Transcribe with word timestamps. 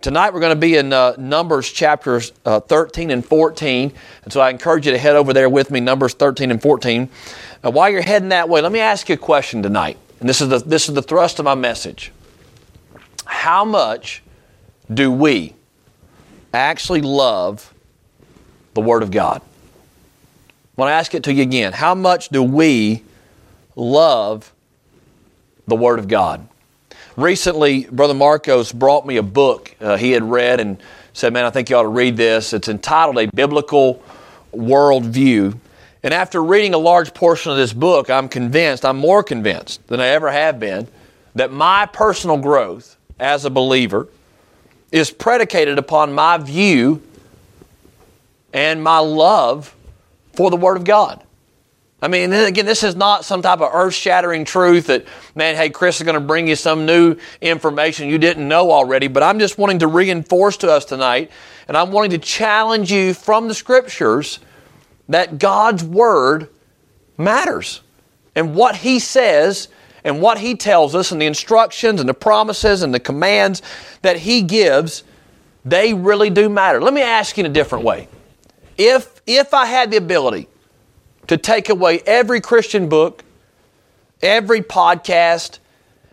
Tonight 0.00 0.32
we're 0.32 0.40
going 0.40 0.54
to 0.54 0.60
be 0.60 0.76
in 0.76 0.94
uh, 0.94 1.14
Numbers 1.18 1.70
chapters 1.70 2.32
uh, 2.46 2.60
13 2.60 3.10
and 3.10 3.24
14. 3.24 3.92
And 4.24 4.32
so 4.32 4.40
I 4.40 4.48
encourage 4.48 4.86
you 4.86 4.92
to 4.92 4.98
head 4.98 5.14
over 5.14 5.34
there 5.34 5.50
with 5.50 5.70
me, 5.70 5.78
Numbers 5.80 6.14
13 6.14 6.50
and 6.50 6.62
14. 6.62 7.10
Now, 7.62 7.70
while 7.70 7.90
you're 7.90 8.00
heading 8.00 8.30
that 8.30 8.48
way, 8.48 8.62
let 8.62 8.72
me 8.72 8.80
ask 8.80 9.10
you 9.10 9.16
a 9.16 9.18
question 9.18 9.62
tonight. 9.62 9.98
And 10.18 10.26
this 10.26 10.40
is 10.40 10.48
the, 10.48 10.58
this 10.58 10.88
is 10.88 10.94
the 10.94 11.02
thrust 11.02 11.38
of 11.38 11.44
my 11.44 11.54
message. 11.54 12.12
How 13.26 13.62
much 13.66 14.22
do 14.92 15.12
we 15.12 15.54
actually 16.54 17.02
love 17.02 17.74
the 18.72 18.80
Word 18.80 19.02
of 19.02 19.10
God? 19.10 19.42
I 19.42 20.80
want 20.80 20.88
to 20.88 20.94
ask 20.94 21.14
it 21.14 21.24
to 21.24 21.32
you 21.32 21.42
again. 21.42 21.74
How 21.74 21.94
much 21.94 22.30
do 22.30 22.42
we 22.42 23.02
love 23.76 24.50
the 25.66 25.76
Word 25.76 25.98
of 25.98 26.08
God? 26.08 26.48
Recently, 27.20 27.84
Brother 27.84 28.14
Marcos 28.14 28.72
brought 28.72 29.06
me 29.06 29.18
a 29.18 29.22
book 29.22 29.76
uh, 29.78 29.98
he 29.98 30.12
had 30.12 30.22
read 30.22 30.58
and 30.58 30.82
said, 31.12 31.34
Man, 31.34 31.44
I 31.44 31.50
think 31.50 31.68
you 31.68 31.76
ought 31.76 31.82
to 31.82 31.88
read 31.88 32.16
this. 32.16 32.54
It's 32.54 32.68
entitled 32.68 33.18
A 33.18 33.26
Biblical 33.26 34.02
Worldview. 34.54 35.54
And 36.02 36.14
after 36.14 36.42
reading 36.42 36.72
a 36.72 36.78
large 36.78 37.12
portion 37.12 37.52
of 37.52 37.58
this 37.58 37.74
book, 37.74 38.08
I'm 38.08 38.26
convinced, 38.26 38.86
I'm 38.86 38.96
more 38.96 39.22
convinced 39.22 39.86
than 39.88 40.00
I 40.00 40.06
ever 40.06 40.30
have 40.30 40.58
been, 40.58 40.88
that 41.34 41.52
my 41.52 41.84
personal 41.84 42.38
growth 42.38 42.96
as 43.18 43.44
a 43.44 43.50
believer 43.50 44.08
is 44.90 45.10
predicated 45.10 45.76
upon 45.76 46.14
my 46.14 46.38
view 46.38 47.02
and 48.54 48.82
my 48.82 48.98
love 48.98 49.76
for 50.32 50.48
the 50.48 50.56
Word 50.56 50.78
of 50.78 50.84
God. 50.84 51.22
I 52.02 52.08
mean, 52.08 52.32
again, 52.32 52.64
this 52.64 52.82
is 52.82 52.96
not 52.96 53.26
some 53.26 53.42
type 53.42 53.60
of 53.60 53.74
earth 53.74 53.92
shattering 53.92 54.46
truth 54.46 54.86
that, 54.86 55.04
man, 55.34 55.54
hey, 55.54 55.68
Chris 55.68 56.00
is 56.00 56.04
going 56.04 56.14
to 56.14 56.20
bring 56.20 56.48
you 56.48 56.56
some 56.56 56.86
new 56.86 57.16
information 57.42 58.08
you 58.08 58.16
didn't 58.16 58.48
know 58.48 58.70
already, 58.70 59.06
but 59.06 59.22
I'm 59.22 59.38
just 59.38 59.58
wanting 59.58 59.80
to 59.80 59.86
reinforce 59.86 60.56
to 60.58 60.72
us 60.72 60.86
tonight, 60.86 61.30
and 61.68 61.76
I'm 61.76 61.92
wanting 61.92 62.12
to 62.12 62.18
challenge 62.18 62.90
you 62.90 63.12
from 63.12 63.48
the 63.48 63.54
Scriptures 63.54 64.38
that 65.10 65.38
God's 65.38 65.84
Word 65.84 66.48
matters. 67.18 67.82
And 68.34 68.54
what 68.54 68.76
He 68.76 68.98
says 68.98 69.68
and 70.02 70.22
what 70.22 70.38
He 70.38 70.56
tells 70.56 70.94
us, 70.94 71.12
and 71.12 71.20
the 71.20 71.26
instructions 71.26 72.00
and 72.00 72.08
the 72.08 72.14
promises 72.14 72.82
and 72.82 72.94
the 72.94 73.00
commands 73.00 73.60
that 74.00 74.16
He 74.16 74.40
gives, 74.40 75.04
they 75.66 75.92
really 75.92 76.30
do 76.30 76.48
matter. 76.48 76.80
Let 76.80 76.94
me 76.94 77.02
ask 77.02 77.36
you 77.36 77.44
in 77.44 77.50
a 77.50 77.52
different 77.52 77.84
way. 77.84 78.08
If, 78.78 79.20
if 79.26 79.52
I 79.52 79.66
had 79.66 79.90
the 79.90 79.98
ability 79.98 80.48
to 81.30 81.36
take 81.36 81.68
away 81.68 82.00
every 82.06 82.40
Christian 82.40 82.88
book, 82.88 83.22
every 84.20 84.62
podcast, 84.62 85.60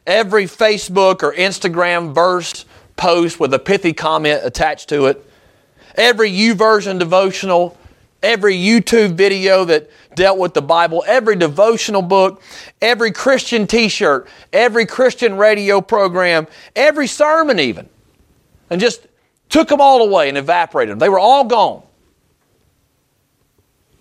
every 0.05 0.45
Facebook 0.45 1.23
or 1.23 1.33
Instagram 1.33 2.13
verse 2.13 2.65
post 2.97 3.39
with 3.39 3.51
a 3.51 3.57
pithy 3.57 3.93
comment 3.93 4.41
attached 4.43 4.89
to 4.89 5.07
it, 5.07 5.27
every 5.95 6.29
YouVersion 6.29 6.99
devotional, 6.99 7.75
every 8.21 8.53
YouTube 8.53 9.15
video 9.15 9.65
that 9.65 9.89
dealt 10.13 10.37
with 10.37 10.53
the 10.53 10.61
Bible, 10.61 11.03
every 11.07 11.35
devotional 11.35 12.03
book, 12.03 12.43
every 12.79 13.11
Christian 13.11 13.65
t 13.65 13.89
shirt, 13.89 14.27
every 14.53 14.85
Christian 14.85 15.35
radio 15.35 15.81
program, 15.81 16.45
every 16.75 17.07
sermon, 17.07 17.59
even, 17.59 17.89
and 18.69 18.79
just 18.79 19.07
took 19.49 19.67
them 19.67 19.81
all 19.81 20.07
away 20.07 20.29
and 20.29 20.37
evaporated 20.37 20.91
them. 20.91 20.99
They 20.99 21.09
were 21.09 21.17
all 21.17 21.45
gone. 21.45 21.86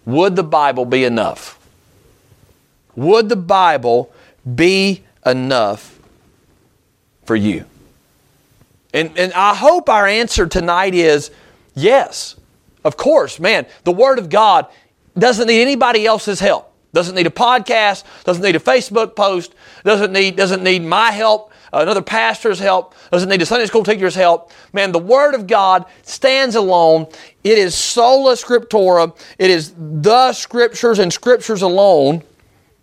Would 0.07 0.37
the 0.37 0.45
Bible 0.45 0.85
be 0.85 1.05
enough? 1.05 1.59
Would 2.95 3.29
the 3.29 3.37
Bible 3.37 4.13
be 4.55 5.03
enough 5.25 5.99
for 7.25 7.37
you? 7.37 7.67
And, 8.95 9.19
and 9.19 9.33
I 9.35 9.55
hope 9.55 9.91
our 9.91 10.07
answer 10.07 10.47
tonight 10.47 10.95
is 10.95 11.31
yes. 11.75 12.37
Of 12.85 12.97
course, 12.97 13.39
man, 13.39 13.67
the 13.85 13.93
Word 13.93 14.19
of 14.19 14.31
God 14.31 14.67
doesn't 15.19 15.49
need 15.49 15.61
anybody 15.61 16.07
else's 16.07 16.41
help. 16.41 16.73
Doesn't 16.95 17.15
need 17.15 17.27
a 17.27 17.31
podcast, 17.31 18.05
doesn't 18.25 18.43
need 18.43 18.57
a 18.57 18.61
Facebook 18.61 19.15
post, 19.17 19.55
doesn't 19.85 20.13
need, 20.13 20.37
doesn't 20.37 20.63
need 20.63 20.83
my 20.83 21.11
help, 21.11 21.53
Uh, 21.73 21.79
another 21.79 22.03
pastor's 22.03 22.59
help, 22.59 22.95
doesn't 23.11 23.29
need 23.29 23.43
a 23.43 23.47
Sunday 23.47 23.67
school 23.67 23.83
teacher's 23.83 24.15
help. 24.15 24.53
Man, 24.73 24.93
the 24.93 24.99
Word 24.99 25.35
of 25.35 25.47
God 25.47 25.85
stands 26.03 26.55
alone. 26.55 27.07
It 27.43 27.59
is 27.59 27.75
sola 27.75 28.35
scriptura. 28.35 29.17
It 29.39 29.51
is 29.51 29.75
the 29.77 30.33
Scriptures 30.33 30.99
and 30.99 31.13
Scriptures 31.13 31.63
alone. 31.63 32.23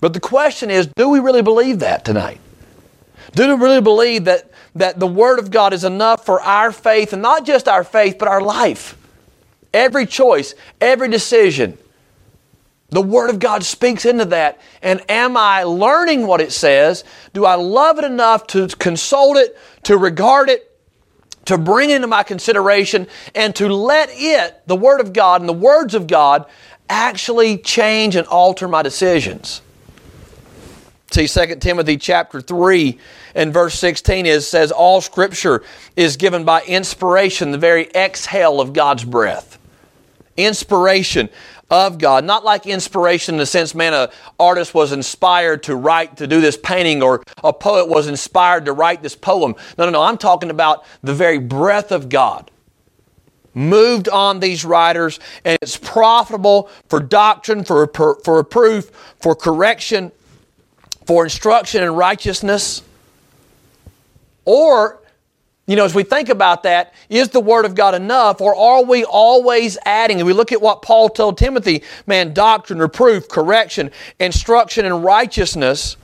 But 0.02 0.14
the 0.14 0.20
question 0.20 0.70
is, 0.70 0.88
do 0.88 1.10
we 1.10 1.20
really 1.20 1.42
believe 1.42 1.80
that 1.80 2.04
tonight? 2.04 2.40
Do 3.36 3.48
we 3.48 3.64
really 3.64 3.82
believe 3.82 4.26
that, 4.26 4.52
that 4.76 5.00
the 5.00 5.08
Word 5.08 5.40
of 5.40 5.50
God 5.50 5.74
is 5.74 5.84
enough 5.84 6.26
for 6.26 6.42
our 6.42 6.72
faith, 6.72 7.14
and 7.14 7.22
not 7.22 7.46
just 7.46 7.68
our 7.68 7.84
faith, 7.84 8.18
but 8.20 8.28
our 8.28 8.42
life? 8.42 8.98
Every 9.74 10.06
choice, 10.06 10.54
every 10.82 11.10
decision, 11.10 11.78
the 12.94 13.02
Word 13.02 13.32
of 13.32 13.40
God 13.40 13.64
speaks 13.64 14.06
into 14.06 14.26
that. 14.26 14.62
And 14.82 15.02
am 15.10 15.36
I 15.36 15.64
learning 15.64 16.28
what 16.28 16.42
it 16.42 16.52
says? 16.52 17.04
Do 17.34 17.44
I 17.44 17.56
love 17.56 17.98
it 17.98 18.06
enough 18.06 18.46
to 18.48 18.68
consult 18.68 19.38
it, 19.38 19.58
to 19.84 19.98
regard 19.98 20.50
it, 20.50 20.70
to 21.46 21.58
bring 21.58 21.90
into 21.90 22.08
my 22.08 22.22
consideration, 22.22 23.08
and 23.34 23.56
to 23.56 23.68
let 23.68 24.10
it, 24.12 24.62
the 24.68 24.76
Word 24.76 25.02
of 25.02 25.12
God 25.12 25.42
and 25.42 25.50
the 25.50 25.54
words 25.54 25.96
of 25.96 26.06
God, 26.06 26.46
actually 26.88 27.58
change 27.58 28.16
and 28.16 28.28
alter 28.28 28.68
my 28.68 28.84
decisions? 28.84 29.62
See, 31.12 31.28
2 31.28 31.56
Timothy 31.56 31.98
chapter 31.98 32.42
3 32.42 33.00
and 33.34 33.52
verse 33.52 33.78
16 33.80 34.26
is 34.28 34.48
says 34.48 34.72
all 34.72 35.02
scripture 35.02 35.64
is 35.96 36.18
given 36.18 36.44
by 36.44 36.62
inspiration, 36.64 37.52
the 37.52 37.58
very 37.58 37.90
exhale 37.96 38.62
of 38.62 38.74
God's 38.74 39.04
breath. 39.04 39.58
Inspiration 40.38 41.30
of 41.74 41.98
God. 41.98 42.24
Not 42.24 42.46
like 42.46 42.68
inspiration 42.68 43.34
in 43.34 43.40
the 43.40 43.48
sense, 43.48 43.74
man, 43.74 43.96
an 43.96 44.10
artist 44.40 44.76
was 44.76 44.92
inspired 44.92 45.64
to 45.64 45.76
write, 45.76 46.18
to 46.18 46.28
do 46.28 46.40
this 46.40 46.56
painting, 46.56 47.02
or 47.02 47.24
a 47.44 47.52
poet 47.52 47.90
was 47.90 48.08
inspired 48.08 48.66
to 48.66 48.74
write 48.74 49.02
this 49.02 49.16
poem. 49.16 49.56
No, 49.76 49.86
no, 49.86 49.90
no. 49.92 50.04
I'm 50.04 50.20
talking 50.20 50.52
about 50.52 50.86
the 51.02 51.16
very 51.16 51.40
breath 51.40 51.92
of 51.92 52.10
God 52.10 52.52
moved 53.56 54.08
on 54.08 54.40
these 54.40 54.64
writers, 54.64 55.20
and 55.44 55.58
it's 55.64 55.78
profitable 55.78 56.70
for 56.90 57.00
doctrine, 57.00 57.64
for, 57.64 57.88
for 57.88 58.38
reproof, 58.38 58.92
for 59.20 59.36
correction, 59.36 60.12
for 61.08 61.24
instruction 61.24 61.84
in 61.84 61.96
righteousness. 61.96 62.84
Or 64.46 65.02
you 65.66 65.78
know, 65.78 65.86
as 65.86 65.96
we 65.96 66.04
think 66.04 66.28
about 66.28 66.64
that, 66.64 66.94
is 67.10 67.30
the 67.30 67.40
Word 67.40 67.66
of 67.66 67.74
God 67.74 67.96
enough, 67.96 68.42
or 68.42 68.54
are 68.56 68.84
we 68.84 69.06
always 69.06 69.78
adding? 69.86 70.20
And 70.20 70.28
we 70.28 70.34
look 70.34 70.52
at 70.52 70.62
what 70.62 70.82
Paul 70.82 71.08
told 71.10 71.38
Timothy 71.38 71.84
man, 72.06 72.34
doctrine, 72.34 72.80
reproof, 72.80 73.30
correction, 73.30 73.92
instruction 74.20 74.86
in 74.86 75.02
righteousness. 75.02 75.96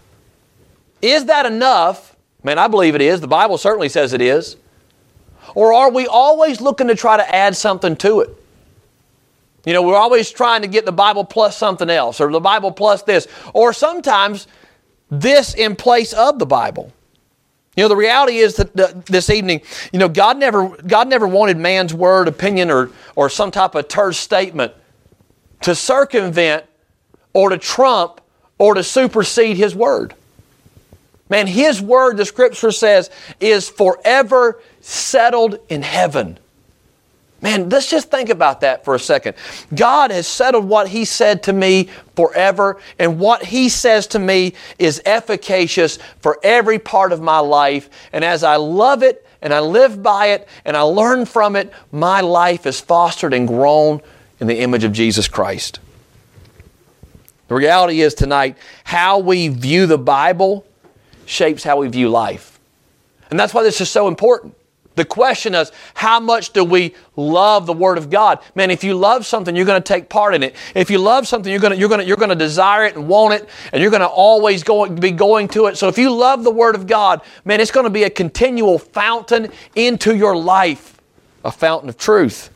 Is 1.02 1.26
that 1.26 1.46
enough? 1.46 2.16
Man, 2.42 2.58
I 2.58 2.68
believe 2.68 2.96
it 2.96 3.02
is. 3.02 3.20
The 3.20 3.28
Bible 3.28 3.58
certainly 3.58 3.90
says 3.90 4.14
it 4.14 4.22
is. 4.22 4.56
Or 5.56 5.74
are 5.74 5.92
we 5.92 6.08
always 6.08 6.62
looking 6.62 6.88
to 6.88 6.96
try 6.96 7.18
to 7.18 7.36
add 7.36 7.58
something 7.58 7.98
to 7.98 8.22
it? 8.22 8.30
You 9.66 9.74
know, 9.74 9.82
we're 9.82 9.98
always 9.98 10.32
trying 10.32 10.62
to 10.62 10.70
get 10.70 10.86
the 10.86 10.94
Bible 10.94 11.26
plus 11.26 11.58
something 11.58 11.90
else, 11.90 12.22
or 12.22 12.32
the 12.32 12.40
Bible 12.40 12.72
plus 12.72 13.04
this, 13.04 13.28
or 13.54 13.74
sometimes 13.74 14.48
this 15.10 15.54
in 15.54 15.76
place 15.76 16.14
of 16.14 16.40
the 16.40 16.46
Bible. 16.46 16.94
You 17.80 17.86
know, 17.86 17.90
the 17.90 17.96
reality 17.96 18.40
is 18.40 18.58
that 18.58 19.06
this 19.06 19.30
evening, 19.30 19.62
you 19.94 20.00
know, 20.00 20.10
God 20.10 20.38
never, 20.38 20.68
God 20.68 21.08
never 21.08 21.26
wanted 21.26 21.56
man's 21.56 21.94
word, 21.94 22.28
opinion, 22.28 22.70
or, 22.70 22.92
or 23.16 23.30
some 23.30 23.52
type 23.52 23.74
of 23.74 23.88
terse 23.88 24.18
statement 24.18 24.74
to 25.62 25.74
circumvent 25.74 26.66
or 27.32 27.52
to 27.52 27.58
trump 27.58 28.20
or 28.58 28.74
to 28.74 28.84
supersede 28.84 29.56
His 29.56 29.74
word. 29.74 30.14
Man, 31.30 31.48
His 31.48 31.82
word, 31.82 32.18
the 32.18 32.26
scripture 32.26 32.72
says, 32.72 33.10
is 33.40 33.70
forever 33.70 34.62
settled 34.82 35.60
in 35.70 35.82
heaven. 35.82 36.38
Man, 37.42 37.70
let's 37.70 37.90
just 37.90 38.12
think 38.12 38.30
about 38.30 38.62
that 38.62 38.84
for 38.84 38.96
a 38.96 39.00
second. 39.00 39.36
God 39.74 40.12
has 40.12 40.28
settled 40.28 40.66
what 40.66 40.90
He 40.90 41.06
said 41.06 41.44
to 41.44 41.54
me 41.54 41.90
forever, 42.16 42.80
and 42.98 43.20
what 43.20 43.44
He 43.44 43.70
says 43.70 44.08
to 44.08 44.20
me 44.20 44.54
is 44.78 45.02
efficacious 45.06 46.00
for 46.20 46.38
every 46.44 46.80
part 46.80 47.14
of 47.14 47.22
my 47.22 47.40
life. 47.40 47.90
And 48.12 48.26
as 48.26 48.44
I 48.44 48.58
love 48.58 49.04
it 49.04 49.26
and 49.42 49.54
I 49.54 49.62
live 49.62 50.04
by 50.04 50.28
it 50.28 50.50
and 50.66 50.76
I 50.76 50.82
learn 50.82 51.26
from 51.26 51.56
it, 51.56 51.72
my 51.92 52.20
life 52.20 52.66
is 52.66 52.82
fostered 52.82 53.34
and 53.34 53.48
grown 53.48 54.02
in 54.42 54.48
the 54.48 54.60
image 54.60 54.84
of 54.84 54.92
Jesus 54.92 55.28
Christ. 55.28 55.80
The 57.48 57.56
reality 57.56 58.02
is 58.02 58.14
tonight, 58.14 58.58
how 58.84 59.20
we 59.20 59.48
view 59.48 59.88
the 59.88 59.98
Bible 59.98 60.68
shapes 61.26 61.64
how 61.64 61.78
we 61.78 61.88
view 61.88 62.10
life. 62.10 62.60
And 63.30 63.40
that's 63.40 63.54
why 63.54 63.64
this 63.64 63.80
is 63.82 63.90
so 63.90 64.08
important. 64.08 64.56
The 65.00 65.06
question 65.06 65.56
is, 65.56 65.72
how 65.94 66.20
much 66.20 66.52
do 66.52 66.66
we 66.66 66.94
love 67.16 67.66
the 67.66 67.72
Word 67.72 67.98
of 67.98 68.10
God? 68.10 68.40
Man, 68.54 68.70
if 68.70 68.84
you 68.84 68.96
love 68.96 69.26
something, 69.26 69.56
you're 69.56 69.66
going 69.66 69.82
to 69.82 69.88
take 69.88 70.10
part 70.10 70.36
in 70.36 70.44
it. 70.44 70.58
If 70.76 70.92
you 70.92 70.98
love 70.98 71.26
something, 71.26 71.50
you're 71.50 71.62
going 71.62 71.72
to, 71.72 71.80
you're 71.80 71.88
going 71.88 72.02
to, 72.02 72.06
you're 72.06 72.18
going 72.18 72.32
to 72.32 72.36
desire 72.36 72.84
it 72.84 72.98
and 72.98 73.08
want 73.08 73.36
it, 73.36 73.48
and 73.72 73.82
you're 73.82 73.92
going 73.92 74.02
to 74.02 74.10
always 74.10 74.62
go, 74.62 74.90
be 74.90 75.12
going 75.12 75.48
to 75.50 75.68
it. 75.68 75.78
So 75.78 75.88
if 75.88 75.98
you 75.98 76.14
love 76.14 76.44
the 76.44 76.52
Word 76.52 76.76
of 76.76 76.86
God, 76.86 77.22
man, 77.46 77.62
it's 77.62 77.72
going 77.72 77.86
to 77.86 77.90
be 77.90 78.04
a 78.04 78.10
continual 78.10 78.78
fountain 78.78 79.54
into 79.74 80.18
your 80.18 80.36
life. 80.36 81.00
a 81.46 81.52
fountain 81.52 81.88
of 81.88 81.96
truth. 81.96 82.50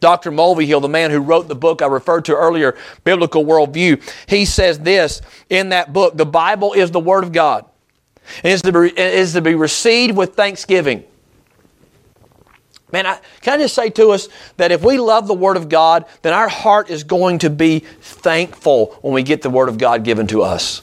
Dr. 0.00 0.32
Mulvihill, 0.32 0.82
the 0.82 0.88
man 0.88 1.12
who 1.12 1.20
wrote 1.20 1.46
the 1.46 1.54
book 1.54 1.80
I 1.80 1.86
referred 1.86 2.24
to 2.24 2.34
earlier, 2.34 2.76
Biblical 3.04 3.44
Worldview, 3.44 4.02
he 4.26 4.44
says 4.46 4.80
this 4.80 5.22
in 5.48 5.68
that 5.68 5.92
book 5.92 6.16
The 6.16 6.26
Bible 6.26 6.72
is 6.72 6.90
the 6.90 6.98
Word 6.98 7.22
of 7.22 7.30
God. 7.30 7.66
Is 8.42 8.62
to 8.62 8.82
is 8.82 9.32
to 9.34 9.42
be 9.42 9.54
received 9.54 10.16
with 10.16 10.34
thanksgiving. 10.34 11.04
Man, 12.90 13.06
I, 13.06 13.20
can 13.42 13.54
I 13.54 13.62
just 13.62 13.74
say 13.74 13.90
to 13.90 14.10
us 14.10 14.28
that 14.56 14.72
if 14.72 14.82
we 14.82 14.98
love 14.98 15.26
the 15.26 15.34
Word 15.34 15.56
of 15.56 15.68
God, 15.68 16.06
then 16.22 16.32
our 16.32 16.48
heart 16.48 16.88
is 16.88 17.04
going 17.04 17.40
to 17.40 17.50
be 17.50 17.80
thankful 18.00 18.98
when 19.02 19.12
we 19.12 19.22
get 19.22 19.42
the 19.42 19.50
Word 19.50 19.68
of 19.68 19.76
God 19.76 20.04
given 20.04 20.26
to 20.28 20.42
us. 20.42 20.82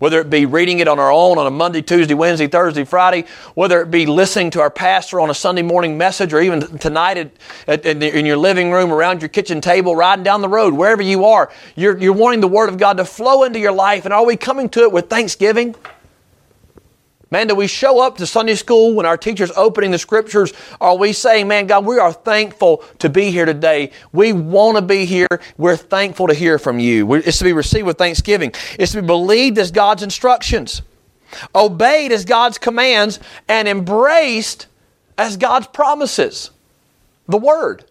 Whether 0.00 0.20
it 0.20 0.30
be 0.30 0.46
reading 0.46 0.78
it 0.78 0.86
on 0.86 1.00
our 1.00 1.10
own 1.10 1.38
on 1.38 1.46
a 1.48 1.50
Monday, 1.50 1.82
Tuesday, 1.82 2.14
Wednesday, 2.14 2.46
Thursday, 2.46 2.84
Friday, 2.84 3.24
whether 3.54 3.82
it 3.82 3.90
be 3.90 4.06
listening 4.06 4.50
to 4.50 4.60
our 4.60 4.70
pastor 4.70 5.20
on 5.20 5.28
a 5.28 5.34
Sunday 5.34 5.62
morning 5.62 5.98
message, 5.98 6.32
or 6.32 6.40
even 6.40 6.78
tonight 6.78 7.16
at, 7.16 7.32
at, 7.66 7.84
in 7.84 8.24
your 8.24 8.36
living 8.36 8.70
room, 8.70 8.92
around 8.92 9.22
your 9.22 9.28
kitchen 9.28 9.60
table, 9.60 9.96
riding 9.96 10.22
down 10.22 10.40
the 10.40 10.48
road, 10.48 10.74
wherever 10.74 11.02
you 11.02 11.24
are, 11.24 11.50
you're, 11.74 11.98
you're 11.98 12.12
wanting 12.12 12.40
the 12.40 12.48
Word 12.48 12.68
of 12.68 12.78
God 12.78 12.96
to 12.98 13.04
flow 13.04 13.42
into 13.42 13.58
your 13.58 13.72
life. 13.72 14.04
And 14.04 14.14
are 14.14 14.24
we 14.24 14.36
coming 14.36 14.68
to 14.70 14.82
it 14.82 14.92
with 14.92 15.10
thanksgiving? 15.10 15.74
Man, 17.30 17.46
do 17.46 17.54
we 17.54 17.66
show 17.66 18.00
up 18.00 18.16
to 18.18 18.26
Sunday 18.26 18.54
school 18.54 18.94
when 18.94 19.04
our 19.04 19.18
teacher's 19.18 19.50
opening 19.50 19.90
the 19.90 19.98
scriptures? 19.98 20.52
Are 20.80 20.96
we 20.96 21.12
saying, 21.12 21.46
man, 21.46 21.66
God, 21.66 21.84
we 21.84 21.98
are 21.98 22.12
thankful 22.12 22.82
to 23.00 23.10
be 23.10 23.30
here 23.30 23.44
today. 23.44 23.90
We 24.12 24.32
want 24.32 24.76
to 24.76 24.82
be 24.82 25.04
here. 25.04 25.28
We're 25.58 25.76
thankful 25.76 26.28
to 26.28 26.34
hear 26.34 26.58
from 26.58 26.78
you. 26.78 27.12
It's 27.14 27.38
to 27.38 27.44
be 27.44 27.52
received 27.52 27.86
with 27.86 27.98
thanksgiving. 27.98 28.52
It's 28.78 28.92
to 28.92 29.02
be 29.02 29.06
believed 29.06 29.58
as 29.58 29.70
God's 29.70 30.02
instructions, 30.02 30.80
obeyed 31.54 32.12
as 32.12 32.24
God's 32.24 32.56
commands, 32.56 33.20
and 33.46 33.68
embraced 33.68 34.66
as 35.18 35.36
God's 35.36 35.66
promises. 35.66 36.50
The 37.26 37.38
Word. 37.38 37.84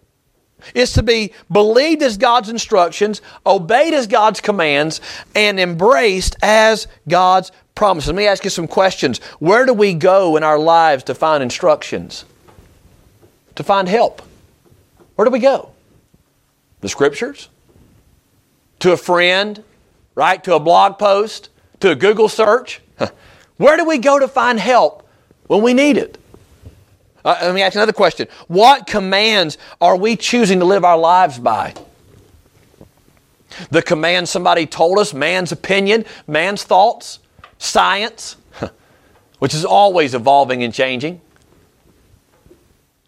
It's 0.74 0.94
to 0.94 1.04
be 1.04 1.34
believed 1.52 2.02
as 2.02 2.18
God's 2.18 2.50
instructions, 2.50 3.22
obeyed 3.46 3.94
as 3.94 4.08
God's 4.08 4.42
commands, 4.42 5.00
and 5.36 5.60
embraced 5.60 6.36
as 6.42 6.88
God's 7.08 7.52
promises. 7.78 8.08
Let 8.08 8.16
me 8.18 8.28
ask 8.28 8.44
you 8.44 8.50
some 8.50 8.68
questions. 8.68 9.20
Where 9.40 9.66
do 9.66 9.72
we 9.72 9.94
go 9.94 10.36
in 10.36 10.44
our 10.44 10.60
lives 10.60 11.04
to 11.06 11.16
find 11.16 11.42
instructions? 11.42 12.26
To 13.56 13.64
find 13.64 13.88
help? 13.88 14.22
Where 15.16 15.26
do 15.26 15.32
we 15.32 15.40
go? 15.40 15.70
The 16.82 16.90
scriptures? 16.90 17.50
To 18.80 18.92
a 18.92 18.98
friend? 18.98 19.64
Right? 20.16 20.44
To 20.44 20.56
a 20.56 20.60
blog 20.60 20.98
post? 20.98 21.50
To 21.80 21.92
a 21.92 21.96
Google 21.96 22.28
search? 22.28 22.82
Where 23.58 23.78
do 23.78 23.86
we 23.86 24.00
go 24.00 24.20
to 24.20 24.28
find 24.28 24.60
help 24.60 25.08
when 25.46 25.62
we 25.62 25.74
need 25.74 25.98
it? 25.98 26.18
Uh, 27.24 27.38
let 27.42 27.54
me 27.54 27.62
ask 27.62 27.76
another 27.76 27.94
question. 27.94 28.28
What 28.48 28.88
commands 28.88 29.58
are 29.80 29.96
we 29.96 30.16
choosing 30.16 30.60
to 30.60 30.66
live 30.66 30.84
our 30.84 30.98
lives 30.98 31.38
by? 31.38 31.76
The 33.70 33.82
command 33.82 34.30
somebody 34.30 34.66
told 34.66 34.98
us, 34.98 35.14
man's 35.14 35.52
opinion, 35.52 36.06
man's 36.28 36.64
thoughts? 36.64 37.20
Science, 37.58 38.38
which 39.40 39.54
is 39.54 39.66
always 39.66 40.14
evolving 40.14 40.64
and 40.64 40.74
changing. 40.74 41.22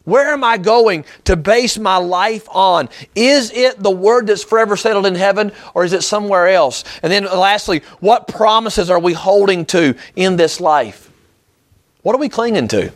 Where 0.10 0.34
am 0.34 0.44
I 0.44 0.58
going 0.58 1.06
to 1.26 1.36
base 1.36 1.78
my 1.78 1.98
life 1.98 2.48
on? 2.50 2.90
Is 3.14 3.52
it 3.52 3.78
the 3.78 3.92
word 3.92 4.26
that's 4.26 4.44
forever 4.44 4.76
settled 4.76 5.06
in 5.06 5.14
heaven 5.14 5.52
or 5.76 5.84
is 5.84 5.94
it 5.94 6.02
somewhere 6.02 6.48
else? 6.48 6.84
And 7.04 7.12
then 7.12 7.26
lastly, 7.26 7.84
what 8.00 8.28
promises 8.28 8.90
are 8.90 9.00
we 9.00 9.14
holding 9.14 9.66
to 9.68 9.96
in 10.16 10.36
this 10.36 10.60
life? 10.60 11.12
What 12.02 12.16
are 12.16 12.20
we 12.20 12.30
clinging 12.30 12.70
to? 12.70 12.92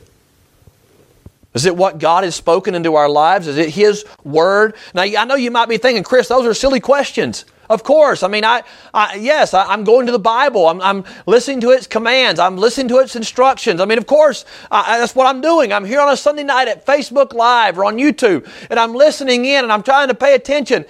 Is 1.53 1.65
it 1.65 1.75
what 1.75 1.99
God 1.99 2.23
has 2.23 2.33
spoken 2.33 2.73
into 2.73 2.95
our 2.95 3.09
lives? 3.09 3.47
Is 3.47 3.57
it 3.57 3.69
His 3.69 4.05
Word? 4.23 4.75
Now, 4.95 5.03
I 5.03 5.25
know 5.25 5.35
you 5.35 5.51
might 5.51 5.69
be 5.69 5.77
thinking, 5.77 6.03
Chris, 6.03 6.27
those 6.27 6.47
are 6.47 6.53
silly 6.55 6.79
questions. 6.79 7.45
Of 7.69 7.83
course. 7.83 8.23
I 8.23 8.27
mean, 8.27 8.43
I, 8.43 8.63
I 8.93 9.15
yes, 9.15 9.53
I, 9.53 9.73
am 9.73 9.83
going 9.83 10.05
to 10.05 10.11
the 10.11 10.19
Bible. 10.19 10.67
I'm, 10.67 10.81
I'm, 10.81 11.03
listening 11.25 11.61
to 11.61 11.71
its 11.71 11.87
commands. 11.87 12.39
I'm 12.39 12.57
listening 12.57 12.89
to 12.89 12.99
its 12.99 13.15
instructions. 13.15 13.79
I 13.79 13.85
mean, 13.85 13.97
of 13.97 14.05
course, 14.05 14.45
I, 14.69 14.99
that's 14.99 15.15
what 15.15 15.27
I'm 15.27 15.41
doing. 15.41 15.71
I'm 15.71 15.85
here 15.85 16.01
on 16.01 16.09
a 16.09 16.17
Sunday 16.17 16.43
night 16.43 16.67
at 16.67 16.85
Facebook 16.85 17.33
Live 17.33 17.77
or 17.77 17.85
on 17.85 17.97
YouTube, 17.97 18.49
and 18.69 18.79
I'm 18.79 18.93
listening 18.93 19.45
in 19.45 19.63
and 19.63 19.71
I'm 19.71 19.83
trying 19.83 20.09
to 20.09 20.13
pay 20.13 20.35
attention 20.35 20.85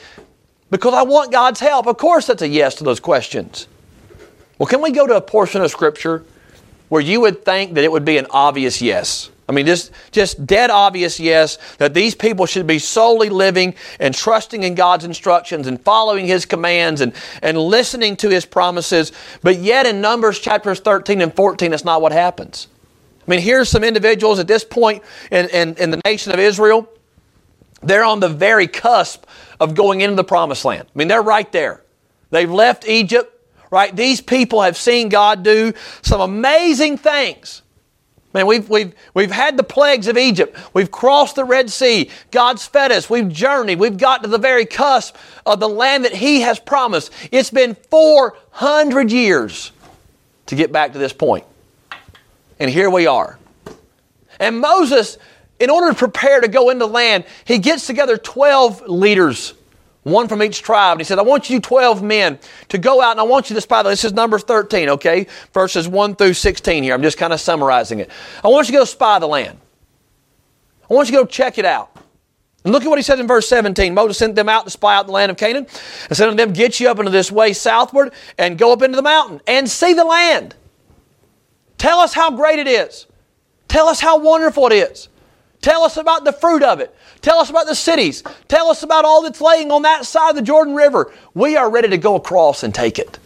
because 0.72 0.94
I 0.94 1.04
want 1.04 1.32
God's 1.32 1.60
help. 1.60 1.86
Of 1.86 1.98
course, 1.98 2.28
that's 2.28 2.42
a 2.42 2.48
yes 2.48 2.76
to 2.76 2.84
those 2.84 3.00
questions. 3.00 3.68
Well, 4.58 4.68
can 4.68 4.82
we 4.82 4.92
go 4.92 5.06
to 5.06 5.16
a 5.16 5.22
portion 5.22 5.62
of 5.62 5.70
Scripture 5.70 6.24
where 6.90 7.02
you 7.02 7.22
would 7.22 7.46
think 7.46 7.76
that 7.76 7.84
it 7.84 7.92
would 7.92 8.06
be 8.06 8.18
an 8.18 8.28
obvious 8.32 8.82
yes? 8.82 9.30
I 9.48 9.52
mean, 9.52 9.66
just, 9.66 9.92
just 10.12 10.46
dead 10.46 10.70
obvious, 10.70 11.20
yes, 11.20 11.58
that 11.78 11.94
these 11.94 12.16
people 12.16 12.46
should 12.46 12.66
be 12.66 12.80
solely 12.80 13.30
living 13.30 13.76
and 14.00 14.16
trusting 14.16 14.64
in 14.64 14.74
God's 14.74 15.04
instructions 15.04 15.68
and 15.68 15.82
following 15.82 16.26
His 16.26 16.46
commands 16.46 17.02
and, 17.02 17.14
and 17.42 17.58
listening 17.58 18.16
to 18.18 18.30
His 18.30 18.46
promises. 18.46 19.12
But 19.42 19.58
yet 19.60 19.86
in 19.86 20.00
Numbers 20.00 20.40
chapters 20.40 20.80
13 20.80 21.20
and 21.20 21.36
14, 21.36 21.72
that's 21.72 21.84
not 21.84 22.02
what 22.02 22.14
happens. 22.14 22.68
I 23.28 23.32
mean, 23.32 23.42
here's 23.42 23.70
some 23.70 23.84
individuals 23.84 24.40
at 24.40 24.48
this 24.48 24.64
point 24.64 25.04
in, 25.32 25.50
in, 25.50 25.76
in 25.76 25.92
the 25.92 26.02
nation 26.06 26.32
of 26.32 26.40
Israel. 26.40 26.90
They're 27.82 28.06
on 28.06 28.22
the 28.22 28.30
very 28.30 28.68
cusp 28.68 29.26
of 29.60 29.76
going 29.76 30.02
into 30.02 30.16
the 30.16 30.24
promised 30.24 30.64
land. 30.64 30.88
I 30.94 30.98
mean, 30.98 31.10
they're 31.10 31.22
right 31.22 31.52
there. 31.52 31.82
They've 32.30 32.50
left 32.50 32.88
Egypt, 32.88 33.30
right? 33.72 33.94
These 33.94 34.22
people 34.22 34.62
have 34.62 34.78
seen 34.78 35.10
God 35.10 35.44
do 35.44 35.74
some 36.02 36.22
amazing 36.22 36.98
things. 36.98 37.63
Man, 38.34 38.48
we've, 38.48 38.68
we've, 38.68 38.94
we've 39.14 39.32
had 39.32 39.58
the 39.58 39.64
plagues 39.64 40.08
of 40.08 40.18
Egypt. 40.18 40.58
We've 40.74 40.90
crossed 40.90 41.36
the 41.36 41.46
Red 41.46 41.70
Sea. 41.70 42.10
God's 42.32 42.66
fed 42.66 42.92
us. 42.92 43.10
We've 43.10 43.30
journeyed. 43.30 43.80
We've 43.80 43.98
got 43.98 44.24
to 44.24 44.30
the 44.30 44.40
very 44.40 44.66
cusp 44.66 45.16
of 45.46 45.60
the 45.60 45.70
land 45.70 46.06
that 46.06 46.14
He 46.14 46.42
has 46.42 46.60
promised. 46.60 47.12
It's 47.32 47.52
been 47.52 47.76
400 47.76 49.12
years 49.12 49.72
to 50.48 50.56
get 50.56 50.72
back 50.72 50.94
to 50.94 51.00
this 51.00 51.14
point. 51.14 51.46
And 52.60 52.70
here 52.70 52.90
we 52.90 53.06
are. 53.06 53.38
And 54.40 54.60
Moses, 54.60 55.18
in 55.60 55.70
order 55.70 55.92
to 55.92 55.98
prepare 55.98 56.42
to 56.42 56.48
go 56.48 56.72
into 56.72 56.88
land, 56.88 57.26
he 57.46 57.60
gets 57.60 57.86
together 57.86 58.18
12 58.18 58.88
leaders 58.88 59.54
one 60.04 60.28
from 60.28 60.44
each 60.44 60.62
tribe. 60.62 60.94
And 60.94 61.02
he 61.02 61.06
said, 61.06 61.20
I 61.20 61.24
want 61.24 61.50
you 61.50 61.60
12 61.60 62.04
men 62.04 62.40
to 62.70 62.78
go 62.78 63.02
out 63.02 63.12
and 63.12 63.20
I 63.20 63.24
want 63.24 63.50
you 63.50 63.56
to 63.56 63.62
spy. 63.62 63.84
The. 63.84 63.90
This 63.90 64.04
is 64.04 64.14
Numbers 64.14 64.44
13, 64.44 64.90
okay? 64.90 65.28
Verses 65.54 65.88
1 65.88 66.16
through 66.16 66.34
16 66.34 66.84
here. 66.84 66.94
I'm 66.94 67.02
just 67.02 67.18
kind 67.18 67.34
of 67.34 67.40
summarizing 67.40 68.00
it. 68.00 68.10
I 68.44 68.50
want 68.50 68.68
you 68.68 68.74
to 68.74 68.80
go 68.80 68.86
spy 68.86 69.20
the 69.20 69.28
land. 69.28 69.58
I 70.90 70.94
want 70.94 71.10
you 71.10 71.18
to 71.18 71.24
go 71.24 71.26
check 71.26 71.58
it 71.58 71.66
out. 71.66 71.98
And 72.64 72.72
look 72.72 72.84
at 72.84 72.90
what 72.90 72.98
he 72.98 73.04
says 73.04 73.20
in 73.20 73.28
verse 73.28 73.48
17. 73.50 73.94
Moses 73.94 74.18
sent 74.18 74.36
them 74.36 74.48
out 74.48 74.66
to 74.66 74.72
spy 74.72 74.96
out 74.96 75.06
the 75.06 75.12
land 75.12 75.32
of 75.32 75.38
Canaan 75.38 75.68
and 76.08 76.18
said 76.18 76.30
to 76.30 76.36
them, 76.36 76.54
Get 76.54 76.80
you 76.80 76.90
up 76.90 77.00
into 77.00 77.12
this 77.12 77.32
way 77.32 77.54
southward 77.54 78.14
and 78.38 78.58
go 78.58 78.72
up 78.72 78.82
into 78.82 78.96
the 78.96 79.02
mountain 79.02 79.42
and 79.48 79.70
see 79.70 79.94
the 79.94 80.06
land. 80.06 80.56
Tell 81.78 82.00
us 82.00 82.14
how 82.14 82.32
great 82.32 82.60
it 82.60 82.68
is. 82.68 83.08
Tell 83.68 83.90
us 83.90 84.00
how 84.00 84.20
wonderful 84.20 84.68
it 84.68 84.74
is. 84.74 85.10
Tell 85.64 85.84
us 85.84 85.96
about 85.96 86.26
the 86.26 86.34
fruit 86.34 86.62
of 86.62 86.82
it. 86.82 86.94
Tell 87.22 87.40
us 87.40 87.50
about 87.50 87.68
the 87.68 87.74
cities. 87.74 88.22
Tell 88.50 88.68
us 88.68 88.84
about 88.84 89.06
all 89.06 89.24
that's 89.24 89.40
laying 89.40 89.72
on 89.72 89.84
that 89.84 90.06
side 90.06 90.32
of 90.32 90.36
the 90.36 90.42
Jordan 90.42 90.76
River. 90.76 91.12
We 91.34 91.56
are 91.56 91.72
ready 91.72 91.88
to 91.88 91.98
go 91.98 92.16
across 92.16 92.64
and 92.64 92.76
take 92.76 93.00
it. 93.00 93.18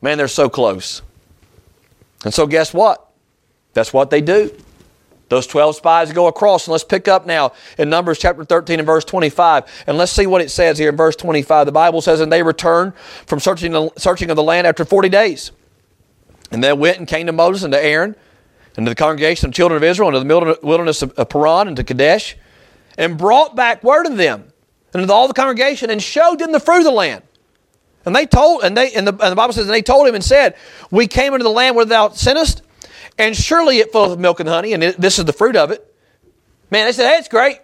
Man, 0.00 0.16
they're 0.16 0.28
so 0.28 0.48
close. 0.48 1.02
And 2.24 2.32
so, 2.32 2.46
guess 2.46 2.72
what? 2.72 3.04
That's 3.74 3.92
what 3.92 4.10
they 4.10 4.20
do. 4.20 4.56
Those 5.28 5.48
12 5.48 5.74
spies 5.74 6.12
go 6.12 6.28
across. 6.28 6.68
And 6.68 6.72
let's 6.72 6.84
pick 6.84 7.08
up 7.08 7.26
now 7.26 7.52
in 7.78 7.90
Numbers 7.90 8.20
chapter 8.20 8.44
13 8.44 8.78
and 8.78 8.86
verse 8.86 9.04
25. 9.04 9.64
And 9.88 9.98
let's 9.98 10.12
see 10.12 10.28
what 10.28 10.42
it 10.42 10.52
says 10.52 10.78
here 10.78 10.90
in 10.90 10.96
verse 10.96 11.16
25. 11.16 11.66
The 11.66 11.72
Bible 11.72 12.00
says, 12.00 12.20
And 12.20 12.32
they 12.32 12.44
returned 12.44 12.94
from 13.26 13.40
searching, 13.40 13.72
the, 13.72 13.90
searching 13.96 14.30
of 14.30 14.36
the 14.36 14.42
land 14.44 14.68
after 14.68 14.84
40 14.84 15.08
days. 15.08 15.50
And 16.52 16.62
they 16.62 16.72
went 16.72 16.98
and 16.98 17.08
came 17.08 17.26
to 17.26 17.32
Moses 17.32 17.64
and 17.64 17.72
to 17.72 17.84
Aaron 17.84 18.14
and 18.76 18.86
to 18.86 18.90
the 18.90 18.96
congregation 18.96 19.46
of 19.46 19.52
the 19.52 19.56
children 19.56 19.76
of 19.76 19.84
Israel, 19.84 20.14
and 20.14 20.28
to 20.28 20.44
the 20.44 20.58
wilderness 20.62 21.02
of 21.02 21.28
Paran, 21.28 21.68
and 21.68 21.76
to 21.76 21.84
Kadesh, 21.84 22.36
and 22.98 23.16
brought 23.16 23.56
back 23.56 23.82
word 23.82 24.06
of 24.06 24.16
them, 24.16 24.52
and 24.92 25.06
to 25.06 25.12
all 25.12 25.28
the 25.28 25.34
congregation, 25.34 25.90
and 25.90 26.02
showed 26.02 26.38
them 26.38 26.52
the 26.52 26.60
fruit 26.60 26.78
of 26.78 26.84
the 26.84 26.90
land. 26.90 27.22
And 28.04 28.14
they 28.14 28.26
told, 28.26 28.62
and 28.62 28.76
they, 28.76 28.92
and 28.92 29.06
the, 29.06 29.12
and 29.12 29.32
the 29.32 29.36
Bible 29.36 29.52
says, 29.52 29.66
and 29.66 29.74
they 29.74 29.82
told 29.82 30.06
him 30.06 30.14
and 30.14 30.24
said, 30.24 30.54
We 30.90 31.08
came 31.08 31.34
into 31.34 31.42
the 31.42 31.50
land 31.50 31.74
where 31.74 31.84
thou 31.84 32.10
sentest, 32.10 32.62
and 33.18 33.36
surely 33.36 33.78
it 33.78 33.90
floweth 33.90 34.10
with 34.10 34.20
milk 34.20 34.40
and 34.40 34.48
honey, 34.48 34.72
and 34.72 34.82
it, 34.82 35.00
this 35.00 35.18
is 35.18 35.24
the 35.24 35.32
fruit 35.32 35.56
of 35.56 35.70
it. 35.70 35.92
Man, 36.70 36.86
they 36.86 36.92
said, 36.92 37.10
Hey, 37.10 37.18
it's 37.18 37.28
great, 37.28 37.60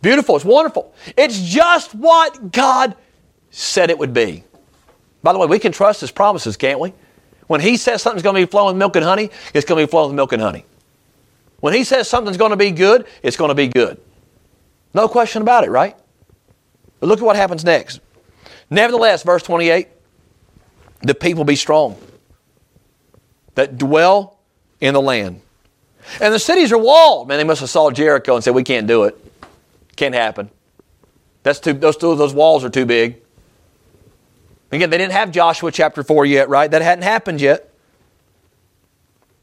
beautiful, 0.00 0.36
it's 0.36 0.44
wonderful. 0.44 0.94
It's 1.16 1.40
just 1.40 1.94
what 1.94 2.52
God 2.52 2.96
said 3.50 3.90
it 3.90 3.98
would 3.98 4.14
be. 4.14 4.44
By 5.22 5.32
the 5.32 5.38
way, 5.38 5.46
we 5.46 5.58
can 5.58 5.72
trust 5.72 6.00
His 6.00 6.10
promises, 6.10 6.56
can't 6.56 6.78
we? 6.78 6.92
When 7.46 7.60
he 7.60 7.76
says 7.76 8.02
something's 8.02 8.22
going 8.22 8.36
to 8.40 8.46
be 8.46 8.50
flowing 8.50 8.74
with 8.74 8.76
milk 8.76 8.96
and 8.96 9.04
honey, 9.04 9.30
it's 9.52 9.66
going 9.66 9.80
to 9.80 9.86
be 9.86 9.90
flowing 9.90 10.10
with 10.10 10.16
milk 10.16 10.32
and 10.32 10.42
honey. 10.42 10.64
When 11.60 11.74
he 11.74 11.84
says 11.84 12.08
something's 12.08 12.36
going 12.36 12.50
to 12.50 12.56
be 12.56 12.70
good, 12.70 13.06
it's 13.22 13.36
going 13.36 13.48
to 13.48 13.54
be 13.54 13.68
good. 13.68 14.00
No 14.92 15.08
question 15.08 15.42
about 15.42 15.64
it, 15.64 15.70
right? 15.70 15.96
But 17.00 17.08
look 17.08 17.18
at 17.18 17.24
what 17.24 17.36
happens 17.36 17.64
next. 17.64 18.00
Nevertheless, 18.70 19.22
verse 19.22 19.42
28 19.42 19.88
the 21.04 21.14
people 21.14 21.44
be 21.44 21.56
strong 21.56 21.96
that 23.54 23.78
dwell 23.78 24.38
in 24.80 24.94
the 24.94 25.00
land. 25.00 25.40
And 26.20 26.34
the 26.34 26.38
cities 26.38 26.72
are 26.72 26.78
walled. 26.78 27.28
Man, 27.28 27.38
they 27.38 27.44
must 27.44 27.60
have 27.60 27.70
saw 27.70 27.90
Jericho 27.90 28.34
and 28.34 28.44
said, 28.44 28.54
We 28.54 28.64
can't 28.64 28.86
do 28.86 29.04
it. 29.04 29.16
Can't 29.96 30.14
happen. 30.14 30.50
That's 31.42 31.60
too, 31.60 31.74
those, 31.74 31.96
those 31.96 32.34
walls 32.34 32.64
are 32.64 32.70
too 32.70 32.86
big. 32.86 33.22
Again, 34.74 34.90
they 34.90 34.98
didn't 34.98 35.12
have 35.12 35.30
Joshua 35.30 35.70
chapter 35.70 36.02
4 36.02 36.26
yet, 36.26 36.48
right? 36.48 36.70
That 36.70 36.82
hadn't 36.82 37.04
happened 37.04 37.40
yet. 37.40 37.70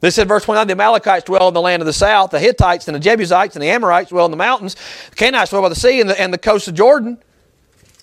This 0.02 0.16
said, 0.16 0.28
verse 0.28 0.44
29, 0.44 0.68
the 0.68 0.74
Amalekites 0.74 1.26
dwell 1.26 1.48
in 1.48 1.54
the 1.54 1.62
land 1.62 1.82
of 1.82 1.86
the 1.86 1.94
south, 1.94 2.32
the 2.32 2.40
Hittites 2.40 2.88
and 2.88 2.96
the 2.96 3.00
Jebusites 3.00 3.56
and 3.56 3.62
the 3.62 3.70
Amorites 3.70 4.10
dwell 4.10 4.26
in 4.26 4.32
the 4.32 4.38
mountains, 4.38 4.76
the 5.10 5.16
Canaanites 5.16 5.52
dwell 5.52 5.62
by 5.62 5.70
the 5.70 5.76
sea 5.76 6.02
and 6.02 6.10
the, 6.10 6.20
and 6.20 6.34
the 6.34 6.40
coast 6.40 6.68
of 6.68 6.74
Jordan. 6.74 7.20